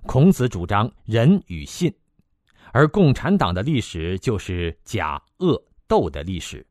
[0.04, 1.94] 孔子主张仁与信，
[2.72, 6.66] 而共产党的历史就是假恶斗的历史。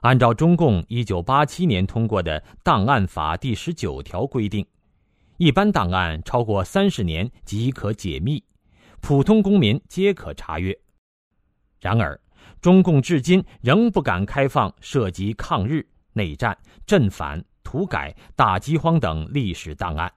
[0.00, 4.66] 按照中共一九八七年通过的档案法第十九条规定，
[5.36, 8.42] 一般档案超过三十年即可解密，
[9.00, 10.76] 普通公民皆可查阅。
[11.80, 12.18] 然而，
[12.60, 16.56] 中共至今仍不敢开放涉及抗日、内战、
[16.86, 20.12] 镇反、土改、大饥荒等历史档案，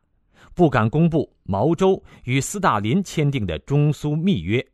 [0.53, 4.65] 不敢公布毛周与斯大林签订的中苏密约。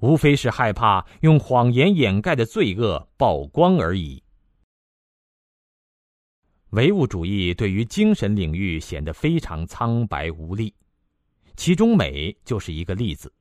[0.00, 4.22] 无非是害怕用谎言掩盖的罪恶曝光而已。
[6.70, 10.74] 唯物主义对于精神领域显得非常苍白无力，
[11.56, 13.32] 其中美就是一个例子。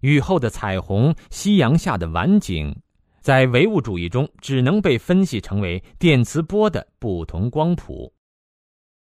[0.00, 2.74] 雨后的彩虹，夕阳下的晚景，
[3.20, 8.12] 在唯物主义中只能被分析成为电磁波的不同光谱。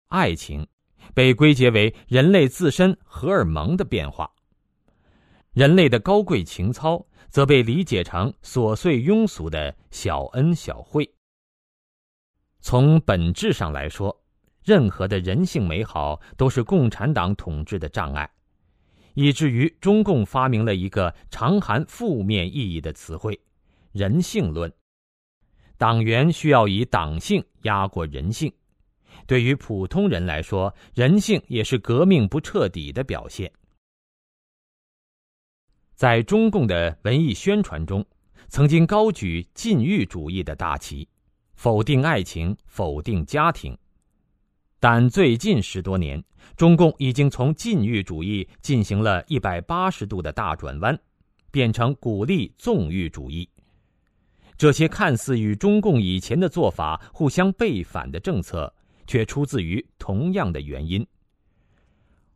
[0.07, 0.65] 爱情
[1.13, 4.31] 被归结为人类自身荷尔蒙的变化。
[5.51, 11.09] 人类的高贵情操，则被理解成琐碎庸俗的小恩小惠。
[12.59, 14.15] 从本质上来说，
[14.63, 18.29] 任何的人性美好都是共产党统治的障碍，
[19.15, 23.37] 以至于中共发明了一个常含负面意义的词汇——
[23.91, 24.71] 人性论。
[25.77, 28.53] 党员需要以党性压过人性。
[29.27, 33.51] 对于普通人来说，人性也是革命不彻底的表现。
[35.95, 38.05] 在中共的文艺宣传中，
[38.49, 41.07] 曾经高举禁欲主义的大旗，
[41.55, 43.77] 否定爱情，否定家庭。
[44.87, 46.23] 但最近十多年，
[46.55, 50.95] 中共已经从禁欲主义进行了一百八十度的大转弯，
[51.49, 53.49] 变成鼓励纵欲主义。
[54.55, 58.71] 这些看似与中共以前的做法互相背反的政策，
[59.07, 61.03] 却出自于同样的原因。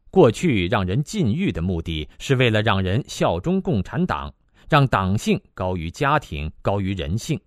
[0.10, 4.34] 过去让人禁欲的目的是为了让人效忠共产党，
[4.68, 7.40] 让党性高于家庭，高于人性。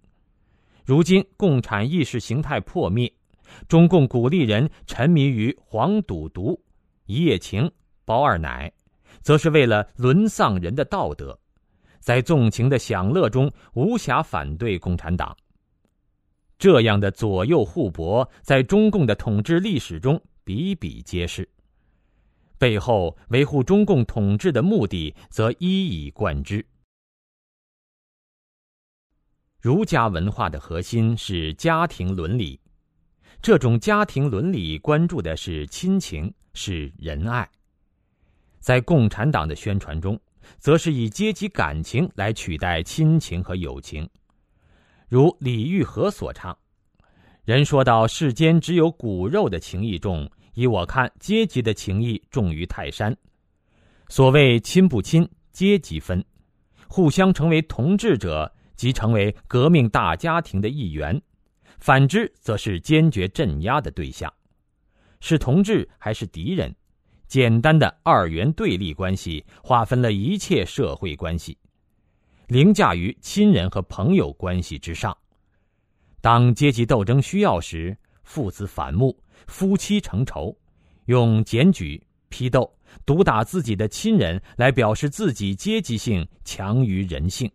[0.84, 3.12] 如今共产意识形态破灭，
[3.68, 6.60] 中共鼓励人沉迷于黄赌毒、
[7.06, 7.70] 一夜情、
[8.04, 8.72] 包二奶，
[9.20, 11.38] 则是为了沦丧人的道德，
[12.00, 15.36] 在纵情的享乐中无暇反对共产党。
[16.58, 21.48] 这样的左右互搏，在中共的统治历史中比比皆是。
[22.56, 26.64] 背后维护中共统治的目的，则一以贯之。
[29.60, 32.60] 儒家文化的核心是家庭伦理，
[33.42, 37.46] 这种家庭伦理关注的是亲情，是仁爱。
[38.60, 40.16] 在共产党的宣传中，
[40.60, 44.08] 则是以阶级感情来取代亲情和友情。
[45.08, 46.56] 如李玉和所唱
[47.44, 53.12] ：“人说到世间只有骨肉的情义重，依我看，阶级的情义重于泰山。
[54.08, 56.24] 所谓亲不亲，阶级分，
[56.86, 61.20] 互相成为同志者，即成为革命大家庭的一员；
[61.82, 64.32] 反之，则是坚决镇压的对象。
[65.18, 66.72] 是同志还是敌人？
[67.26, 71.58] 简单的二元对立关系，划分了一切社会关系。”
[72.46, 75.16] 凌驾于亲人和朋友关系之上。
[76.20, 80.56] 当阶级斗争需要时，父子反目，夫妻成仇，
[81.06, 82.72] 用检举、批斗、
[83.04, 87.50] 毒打自己的亲人来表示自己阶级性强于人性，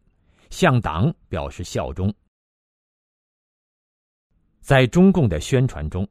[0.50, 2.14] 向党表示效忠。
[4.68, 6.06] 在中共的宣传中，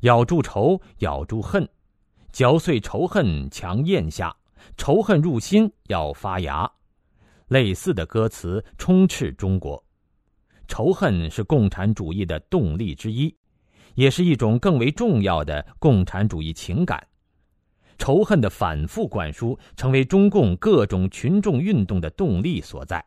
[0.00, 1.66] 咬住仇，咬住恨，
[2.32, 4.36] 嚼碎仇恨，强咽下，
[4.76, 6.70] 仇恨入心，要发芽。
[7.46, 9.82] 类似的歌词充斥中国，
[10.66, 13.34] 仇恨是共产主义的动力之一，
[13.94, 17.02] 也是一种更为重要的共产主义情感。
[17.96, 23.02] 仇恨的反复灌输，成为中共各种群众运动的动力所在。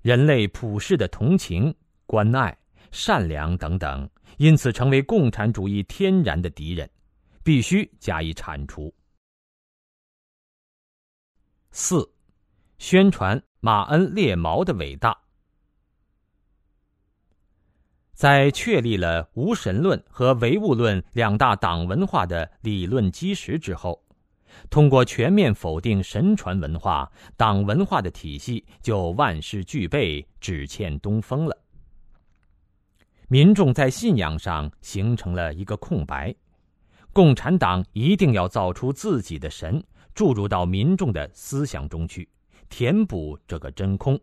[0.00, 1.74] 人类普世的同情、
[2.06, 2.56] 关爱、
[2.90, 6.88] 善良等等，因此成为共产主义天然的敌人，
[7.42, 8.94] 必须加以铲除。
[11.70, 12.08] 四。
[12.80, 15.18] 宣传马恩列毛的伟大，
[18.12, 24.00] 在确立了无神论和唯物论两大党文化的理论基石之后，
[24.70, 31.58] 通过全面否定神传文化，党文化的体系就万事俱备，只欠东风了。
[33.30, 36.34] 民众在信仰上形成了一个空白，
[37.12, 42.26] 共产党一定要造出自己的神，注入到民众的思想中去。
[42.70, 44.18] 填补这个真空。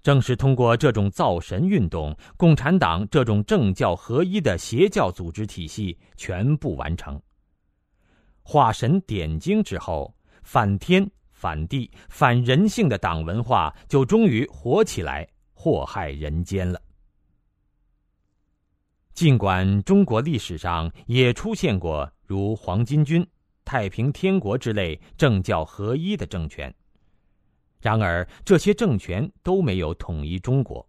[0.00, 7.20] 正是通过这种造神运动，共产党这种政教合一的邪教组织体系全部完成。
[8.44, 10.14] 化神点睛之后，
[10.44, 16.80] 反天、反地、反人性的党文化就终于活起来，祸害人间了。
[19.16, 23.26] 尽管中国历史上也出现过如黄巾军、
[23.64, 26.72] 太平天国之类政教合一的政权。
[27.80, 30.86] 然而，这些政权都没有统一中国，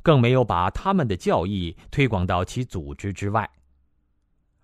[0.00, 3.46] 更没有把他们的教义推广到其组织之外。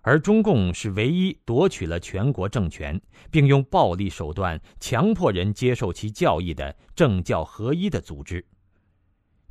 [0.01, 2.99] 而中共是唯一夺取了全国政权，
[3.29, 8.43] 并用暴力手段强迫人接受其教义的政教合一的组织，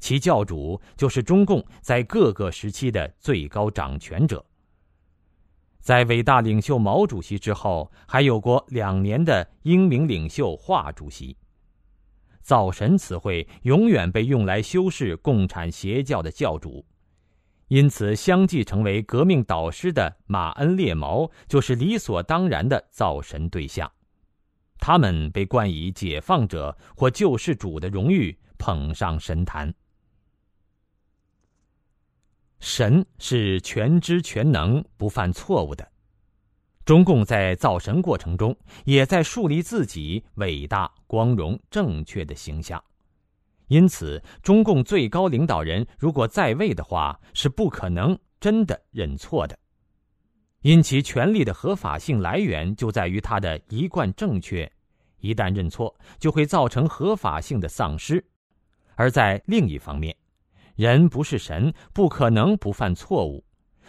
[0.04, 4.44] 其教主就是中共在各个时期的最高掌权者。
[5.80, 11.34] 在伟大领袖毛主席之后，还有过两年的英明领袖华主席。
[12.42, 16.84] 造神词汇永远被用来修饰共产邪教的教主，
[17.68, 23.90] 因此相继成为革命导师的马恩列毛就是理所当然的造神对象。
[24.78, 29.74] 他们被冠以解放者或救世主的荣誉，捧上神坛。
[32.64, 35.86] 神是全知全能、不犯错误的。
[36.86, 38.56] 中共在造神过程中，
[38.86, 42.82] 也在树立自己伟大、光荣、正确的形象。
[43.68, 49.58] 因此，中共最高领导人如果在位的话，是不可能真的认错的，
[50.62, 54.70] 因其权力的合法性来源就在于他的一贯正确。
[55.20, 58.24] 一旦认错，就会造成合法性的丧失。
[58.94, 60.16] 而在另一方面，
[60.74, 63.44] 人不是神，不可能不犯错误。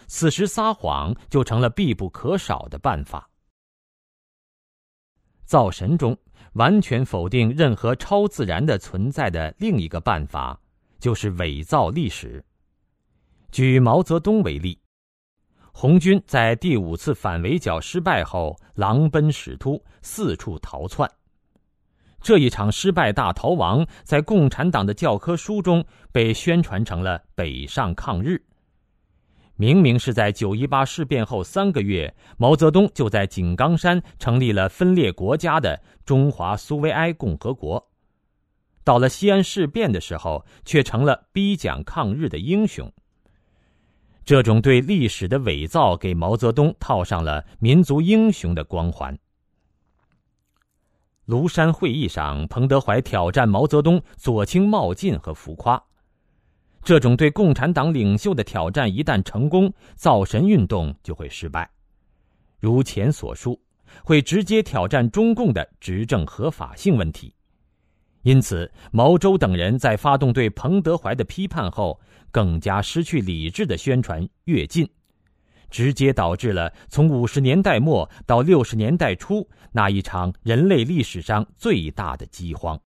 [0.06, 3.28] 此时撒谎就成了必不可少的办法。
[5.44, 6.16] 造神中
[6.52, 10.58] 完全否定任何超自然的存在的另一个办法，
[10.98, 12.44] 就是伪造历史。
[13.52, 14.80] 举毛泽东为例，
[15.72, 21.10] 红军在第五次反围剿失败后，狼奔使突，四处逃窜。
[22.26, 28.42] 这一场失败大逃亡，在共产党的教科书中被宣传成了北上抗日。
[29.54, 37.88] 明明是在九一八事变后三个月，毛泽东就在井冈山成立了分裂国家的中华苏维埃共和国，
[38.82, 42.92] 到了西安事变的时候，却成了逼蒋抗日的英雄。
[44.24, 49.16] 这种对历史的伪造，给毛泽东套上了民族英雄的光环。
[51.26, 55.82] 庐山会议上，彭德怀挑战毛泽东左倾冒进和浮夸。
[56.84, 61.68] 这种对共产党领袖的挑战一旦成功，造神运动就会失败。
[62.60, 63.60] 如前所述，
[64.04, 67.34] 会直接挑战中共的执政合法性问题。
[68.22, 72.00] 因此，毛周等人在发动对彭德怀的批判后，
[72.30, 74.88] 更加失去理智的宣传跃进，
[75.70, 82.80] 直接导致了从五十年代末到六十年代初那一场人类历史上最大的饥荒。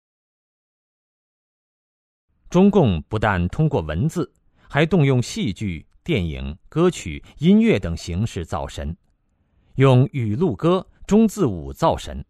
[2.49, 4.33] 中共不但通过文字，
[4.69, 8.97] 还动用戏剧、电影、歌曲、音乐等形式造神，
[9.77, 12.25] 用语录歌、中字舞造神。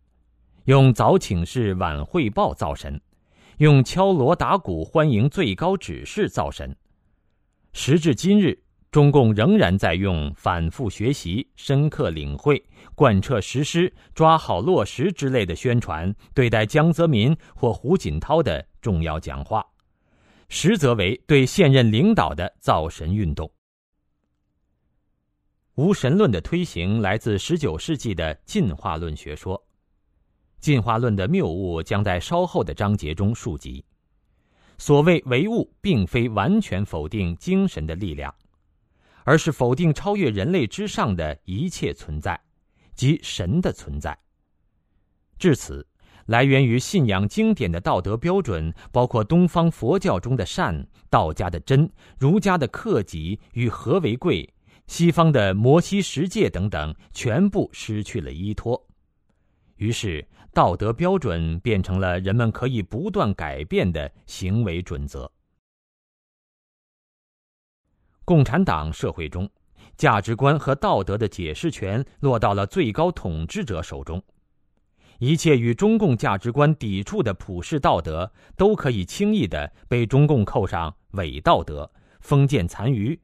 [0.66, 3.01] 用早请示晚汇报造神，
[3.57, 6.76] 用敲锣打鼓欢迎最高指示造神。
[7.72, 12.61] 时至今日，中共仍然在用反复学习、深刻领会、
[12.97, 19.64] 贯彻实施、抓好落实之类的宣传对待江泽民或胡锦涛的重要讲话，
[20.49, 23.49] 实则为对现任领导的造神运动。
[25.76, 29.62] 无神论的推行来自十九世纪的进化论学说。
[30.59, 33.82] 进化论的谬误将在稍后的章节中述及。
[34.76, 38.34] 所谓唯物，并非完全否定精神的力量，
[39.24, 42.40] 而是否定超越人类之上的一切存在，
[42.94, 44.18] 即神的存在。
[45.38, 45.86] 至此，
[46.26, 54.48] 来源于信仰经典的道德标准，包括东方佛教中的善、道家的真、儒家的克己与和为贵、
[54.86, 58.86] 西方的摩西十诫等等，全部失去了依托。
[59.76, 60.26] 于是。
[60.52, 65.30] 道德标准变成了人们可以不断改变的行为准则。
[68.31, 69.51] 共产党社会中，
[69.97, 74.22] 价值观和道德的解释权落到了最高统治者手中，
[75.18, 83.18] 一切与中共价值观抵触的普世道德都可以轻易的被中共扣上伪道德、封建残余、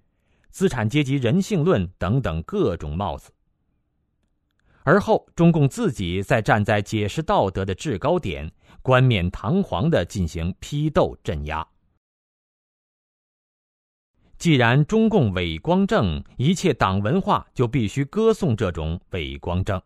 [0.51, 3.31] 资产阶级人性论等等各种帽子。
[4.83, 8.51] 而后，中共自己再站在解释道德的制高点，
[8.83, 11.65] 冠冕堂皇的进行批斗镇压。
[14.39, 19.81] 既然中共伪光正，一切党文化就必须歌颂这种伪光正。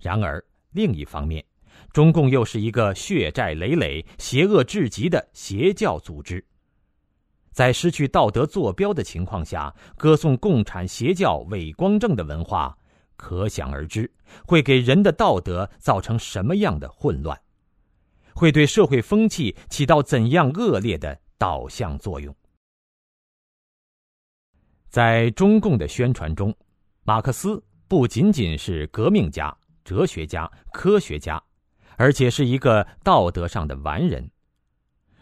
[0.00, 1.44] 然而，另一方面，
[1.92, 6.44] 中共又是一个血债累累、邪恶至极的邪教组织，
[7.52, 12.76] 在失去道德坐标的情况下，歌颂共产邪教伪光正的文化。
[13.16, 14.12] 可想而知，
[14.44, 17.40] 会给人的道德造成什么样的混乱，
[18.34, 22.36] 会对社会风气起到怎样恶劣的导向作用？
[24.96, 26.56] 在中共的宣传中，
[27.04, 31.38] 马克思不仅仅是革命家、哲学家、科学家，
[31.98, 34.26] 而且是一个道德上的完人。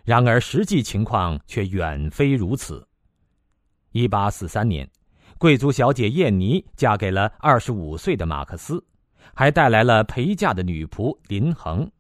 [0.04, 2.86] 然而，实际情况却远非如此。
[3.90, 4.88] 一八四三年。
[5.38, 8.80] 贵族小姐燕妮嫁给了二十五岁的马克思，
[9.34, 11.90] 还带来了陪嫁的女仆林恒。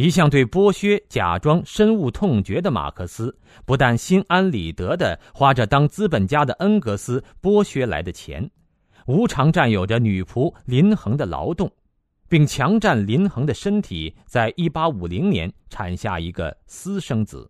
[0.00, 3.36] 一向对剥削假装深恶痛绝的马克思，
[3.66, 8.50] 不但心安理得的花着当资本家的恩格斯剥削来的钱，
[9.06, 11.70] 无偿占有着女仆林恒的劳动，
[12.30, 17.46] 并强占林恒的身体，在一八五零年产下一个私生子。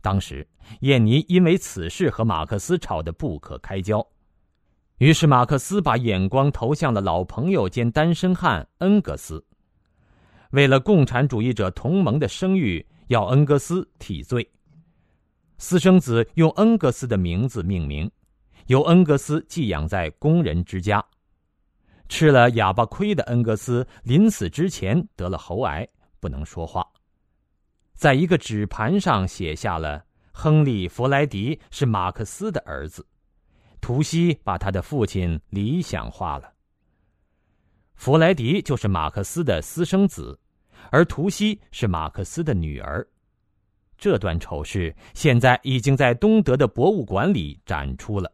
[0.00, 0.46] 当时，
[0.82, 4.06] 燕妮因为此事和马克思吵得不可开交，
[4.98, 9.44] 于是马克思把眼光投向了老朋友兼单身汉恩格斯。
[10.52, 14.48] 为了共产主义者同盟的声誉，要恩格斯替罪。
[15.58, 18.10] 私生子用恩格斯的名字命名，
[18.66, 21.02] 由恩格斯寄养在工人之家。
[22.08, 25.88] 吃了哑巴亏的恩格斯，临死之前得了喉癌，
[26.20, 26.86] 不能说话。
[27.94, 33.06] 在一个纸盘上写下了“亨利·弗莱迪是马克思的儿子”，
[33.80, 36.52] 图西把他的父亲理想化了。
[37.94, 40.38] 弗莱迪就是马克思的私生子，
[40.92, 43.04] 而图西是马克思的女儿。
[43.96, 48.30] 这段丑事现在已经在东德的博物馆里展出了。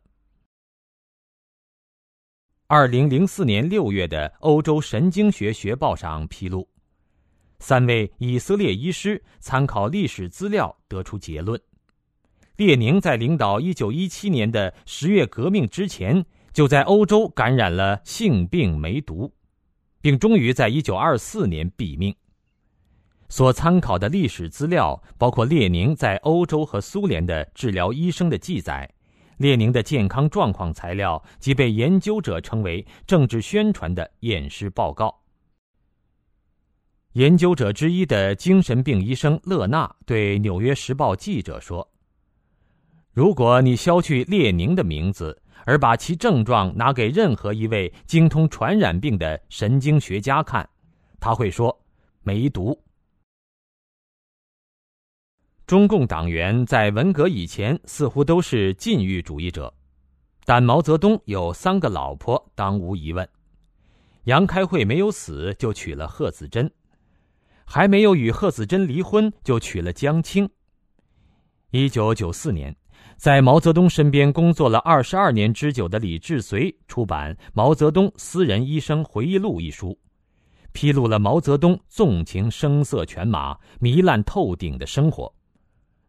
[2.66, 6.68] 二零零四年六月的《欧洲神经学学报》上披露。
[7.60, 11.60] 三位以色列医师参考历史资料得出结论：
[12.56, 19.32] 列宁在领导1917年的十月革命之前，就在欧洲感染了性病梅毒，
[20.00, 22.12] 并终于在1924年毙命。
[23.28, 28.90] 所参考的历史资料包括列宁在欧洲和苏联的治疗医生的记载、
[29.36, 35.14] 列宁的健康状况材料及被研究者称为政治宣传的验尸报告。
[37.12, 41.86] 研究者之一的精神病医生勒纳对《纽约时报》记者说
[43.12, 50.68] ：“如果你消去列宁的名字，而把其症状拿给任何一位精通传染病的神经学家看，
[51.20, 51.78] 他会说，
[52.22, 52.78] 梅毒。”
[55.68, 59.70] 中共党员在文革以前似乎都是禁欲主义者，
[60.46, 63.28] 但毛泽东有三个老婆，当无疑问。
[64.24, 66.72] 杨开慧没有死就娶了贺子珍，
[67.66, 70.48] 还没有与贺子珍离婚就娶了江青。
[71.70, 72.74] 一九九四年，
[73.18, 79.98] 在毛泽东身边工作了二十二年之久的李志绥出版《毛泽东私人医生回忆录》一书，
[80.72, 85.30] 披露了毛泽东纵情声色犬马、糜烂透顶的生活。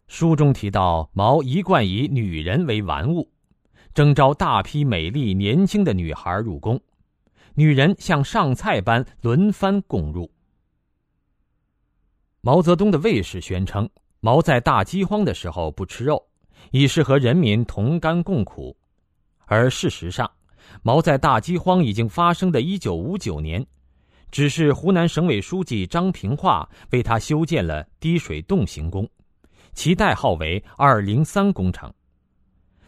[0.09, 3.29] 书中提到，毛一贯以女人为玩物，
[3.93, 6.81] 征召大批美丽年轻的女孩入宫，
[7.53, 10.29] 女人像上菜般轮番供入。
[12.41, 13.87] 毛泽东的卫士宣称，
[14.19, 16.19] 毛在大饥荒的时候不吃肉，
[16.71, 18.75] 以是和人民同甘共苦，
[19.45, 20.29] 而事实上，
[20.81, 23.63] 毛在大饥荒已经发生的一九五九年，
[24.31, 29.07] 只是湖南省委书记张平化为他修建了滴水洞行宫。
[29.73, 31.91] 其代号为“二零三工程”，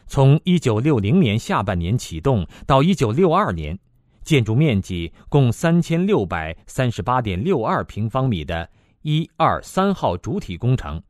[0.07, 3.77] 从一九六零年下半年启动到一九六二年，
[4.23, 8.69] 建筑面积共三千六百三十八点六二平方米的
[9.03, 11.01] “一二三号”主体工程，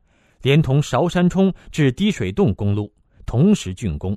[0.42, 2.92] 连同韶山冲至滴水洞公路
[3.26, 4.16] 同时竣工，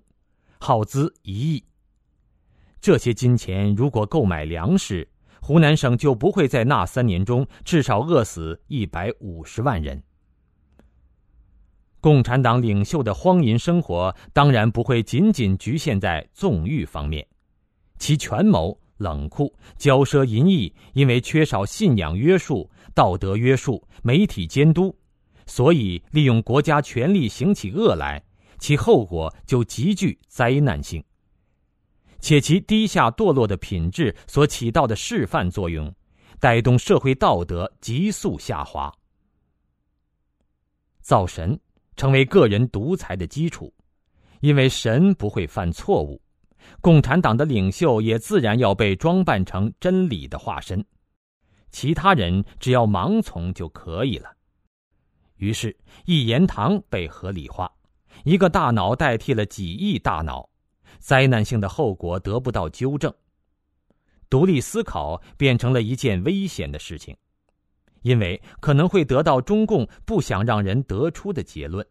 [0.59, 1.63] 耗资一亿。
[2.79, 5.07] 这些金钱如果购买粮食，
[5.41, 10.01] 湖南省就不会在那三年中至少饿死一百五十万人。
[12.05, 17.27] 共产党领袖的荒淫生活当然不会仅仅局限在纵欲方面，
[17.97, 24.95] 其权谋冷酷、骄奢淫逸，因为缺少信仰约束、道德约束、媒体监督，
[25.47, 28.23] 所以利用国家权力行起恶来，
[28.59, 31.03] 其后果就极具灾难性。
[32.19, 35.91] 且其低下堕落的品质所起到的示范作用，
[36.39, 38.93] 带动社会道德急速下滑。
[41.01, 41.59] 造神。
[41.95, 43.73] 成为个人独裁的基础，
[44.41, 46.21] 因为神不会犯错误，
[46.81, 50.83] 共产党的领袖也自然要被装扮成真理的化身，
[51.71, 54.29] 其他人只要盲从就可以了。
[55.37, 55.75] 于是，
[56.05, 57.71] 一言堂被合理化，
[58.23, 60.49] 一个大脑代替了几亿大脑，
[60.99, 63.13] 灾难性的后果得不到纠正，
[64.29, 67.15] 独立思考变成了一件危险的事情。
[68.05, 71.83] 因为可能会得到中共不想让人得出的结论，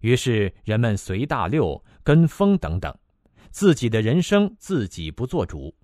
[0.00, 2.94] 于是人们随大流、跟风等等，
[3.50, 5.74] 自己的人生自己不做主，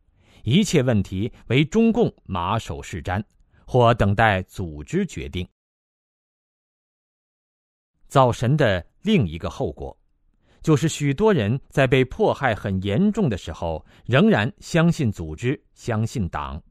[0.44, 3.24] 一切问题为中共马首是瞻，
[3.66, 5.48] 或等待组织决定。
[8.06, 9.98] 造神的另一个后果，
[10.60, 16.62] 就是许多人在被迫害很严重的时候，仍然相信组织，相信党。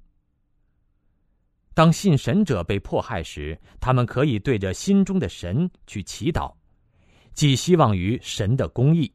[1.75, 6.53] 当信神者被迫害时，他们可以对着心中的神去祈祷，
[7.33, 9.11] 寄希望于神的公义；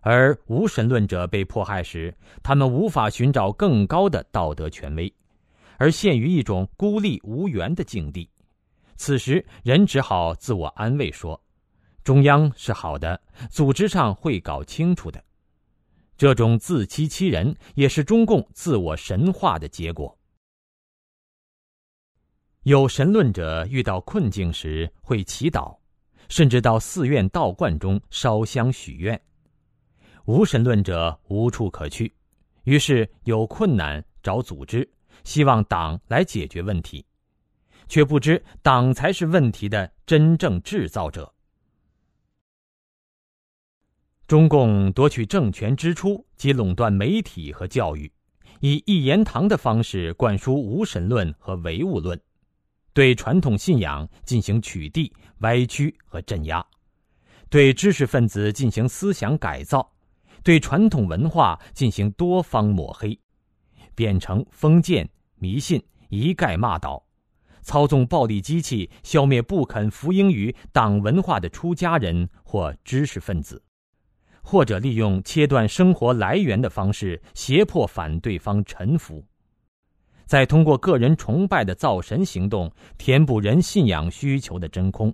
[0.00, 2.12] 而无神论者被迫害时，
[2.42, 5.14] 他们无法寻找更高的道德权威，
[5.78, 8.28] 而陷于一种孤立无援的境地。
[8.96, 11.40] 此时，人只好自我安慰说
[12.02, 13.18] ：“中央是好的，
[13.48, 15.22] 组织上会搞清楚的。”
[16.18, 20.18] 这种自欺欺人，也是中共自我神化的结果。
[22.64, 25.74] 有神论者遇到困境时会祈祷，
[26.28, 29.16] 甚至到寺院道观中烧香许愿；
[30.26, 32.12] 无神论者无处可去，
[32.64, 34.86] 于是有困难找组织，
[35.24, 37.02] 希望党来解决问题，
[37.88, 41.32] 却不知党才是问题的真正制造者。
[44.26, 48.12] 中共夺取政权之初即垄断媒体和教育，
[48.60, 52.20] 以一言堂的方式灌输无神论和唯物论。
[52.92, 56.64] 对传统信仰进行取缔、歪曲和镇压，
[57.48, 59.92] 对知识分子进行思想改造，
[60.42, 63.18] 对传统文化进行多方抹黑，
[63.94, 67.04] 变成封建迷信，一概骂倒，
[67.62, 73.62] 操纵暴力机器消灭不肯服膺于党文化的出家人或知识分子，
[74.42, 79.24] 或者利用切断生活来源的方式胁迫反对方臣服。
[80.30, 85.12] 再通过个人崇拜的造神行动填补人信仰需求的真空，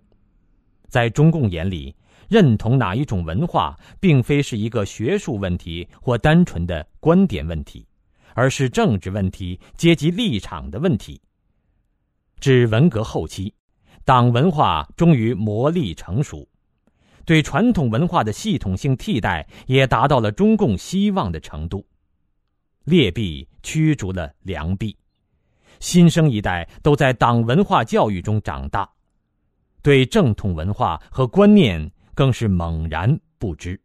[0.88, 1.96] 在中共眼里，
[2.28, 7.86] 认同哪一种文化，并非是一个学术问题或单纯的观点问题，
[8.34, 11.18] 而是政治问题、阶级立场的问题。
[12.38, 13.54] 至文革后期，
[14.04, 16.46] 党文化终于磨砺成熟，
[17.24, 21.86] 对传统文化的系统性替代也达到了中共希望的程度，
[22.84, 24.94] 劣币驱逐了良币。
[25.80, 28.88] 新生一代都在党文化教育中长大，
[29.82, 33.80] 对正统文化和观念更是猛然不知。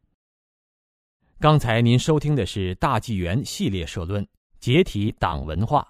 [1.39, 4.23] 刚才您收听的是大纪元系列社论
[4.59, 5.81] 《解体党文化》，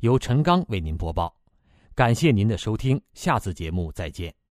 [0.00, 1.34] 由陈刚为您播报。
[1.94, 4.38] 感谢您的收听，下次节目再见。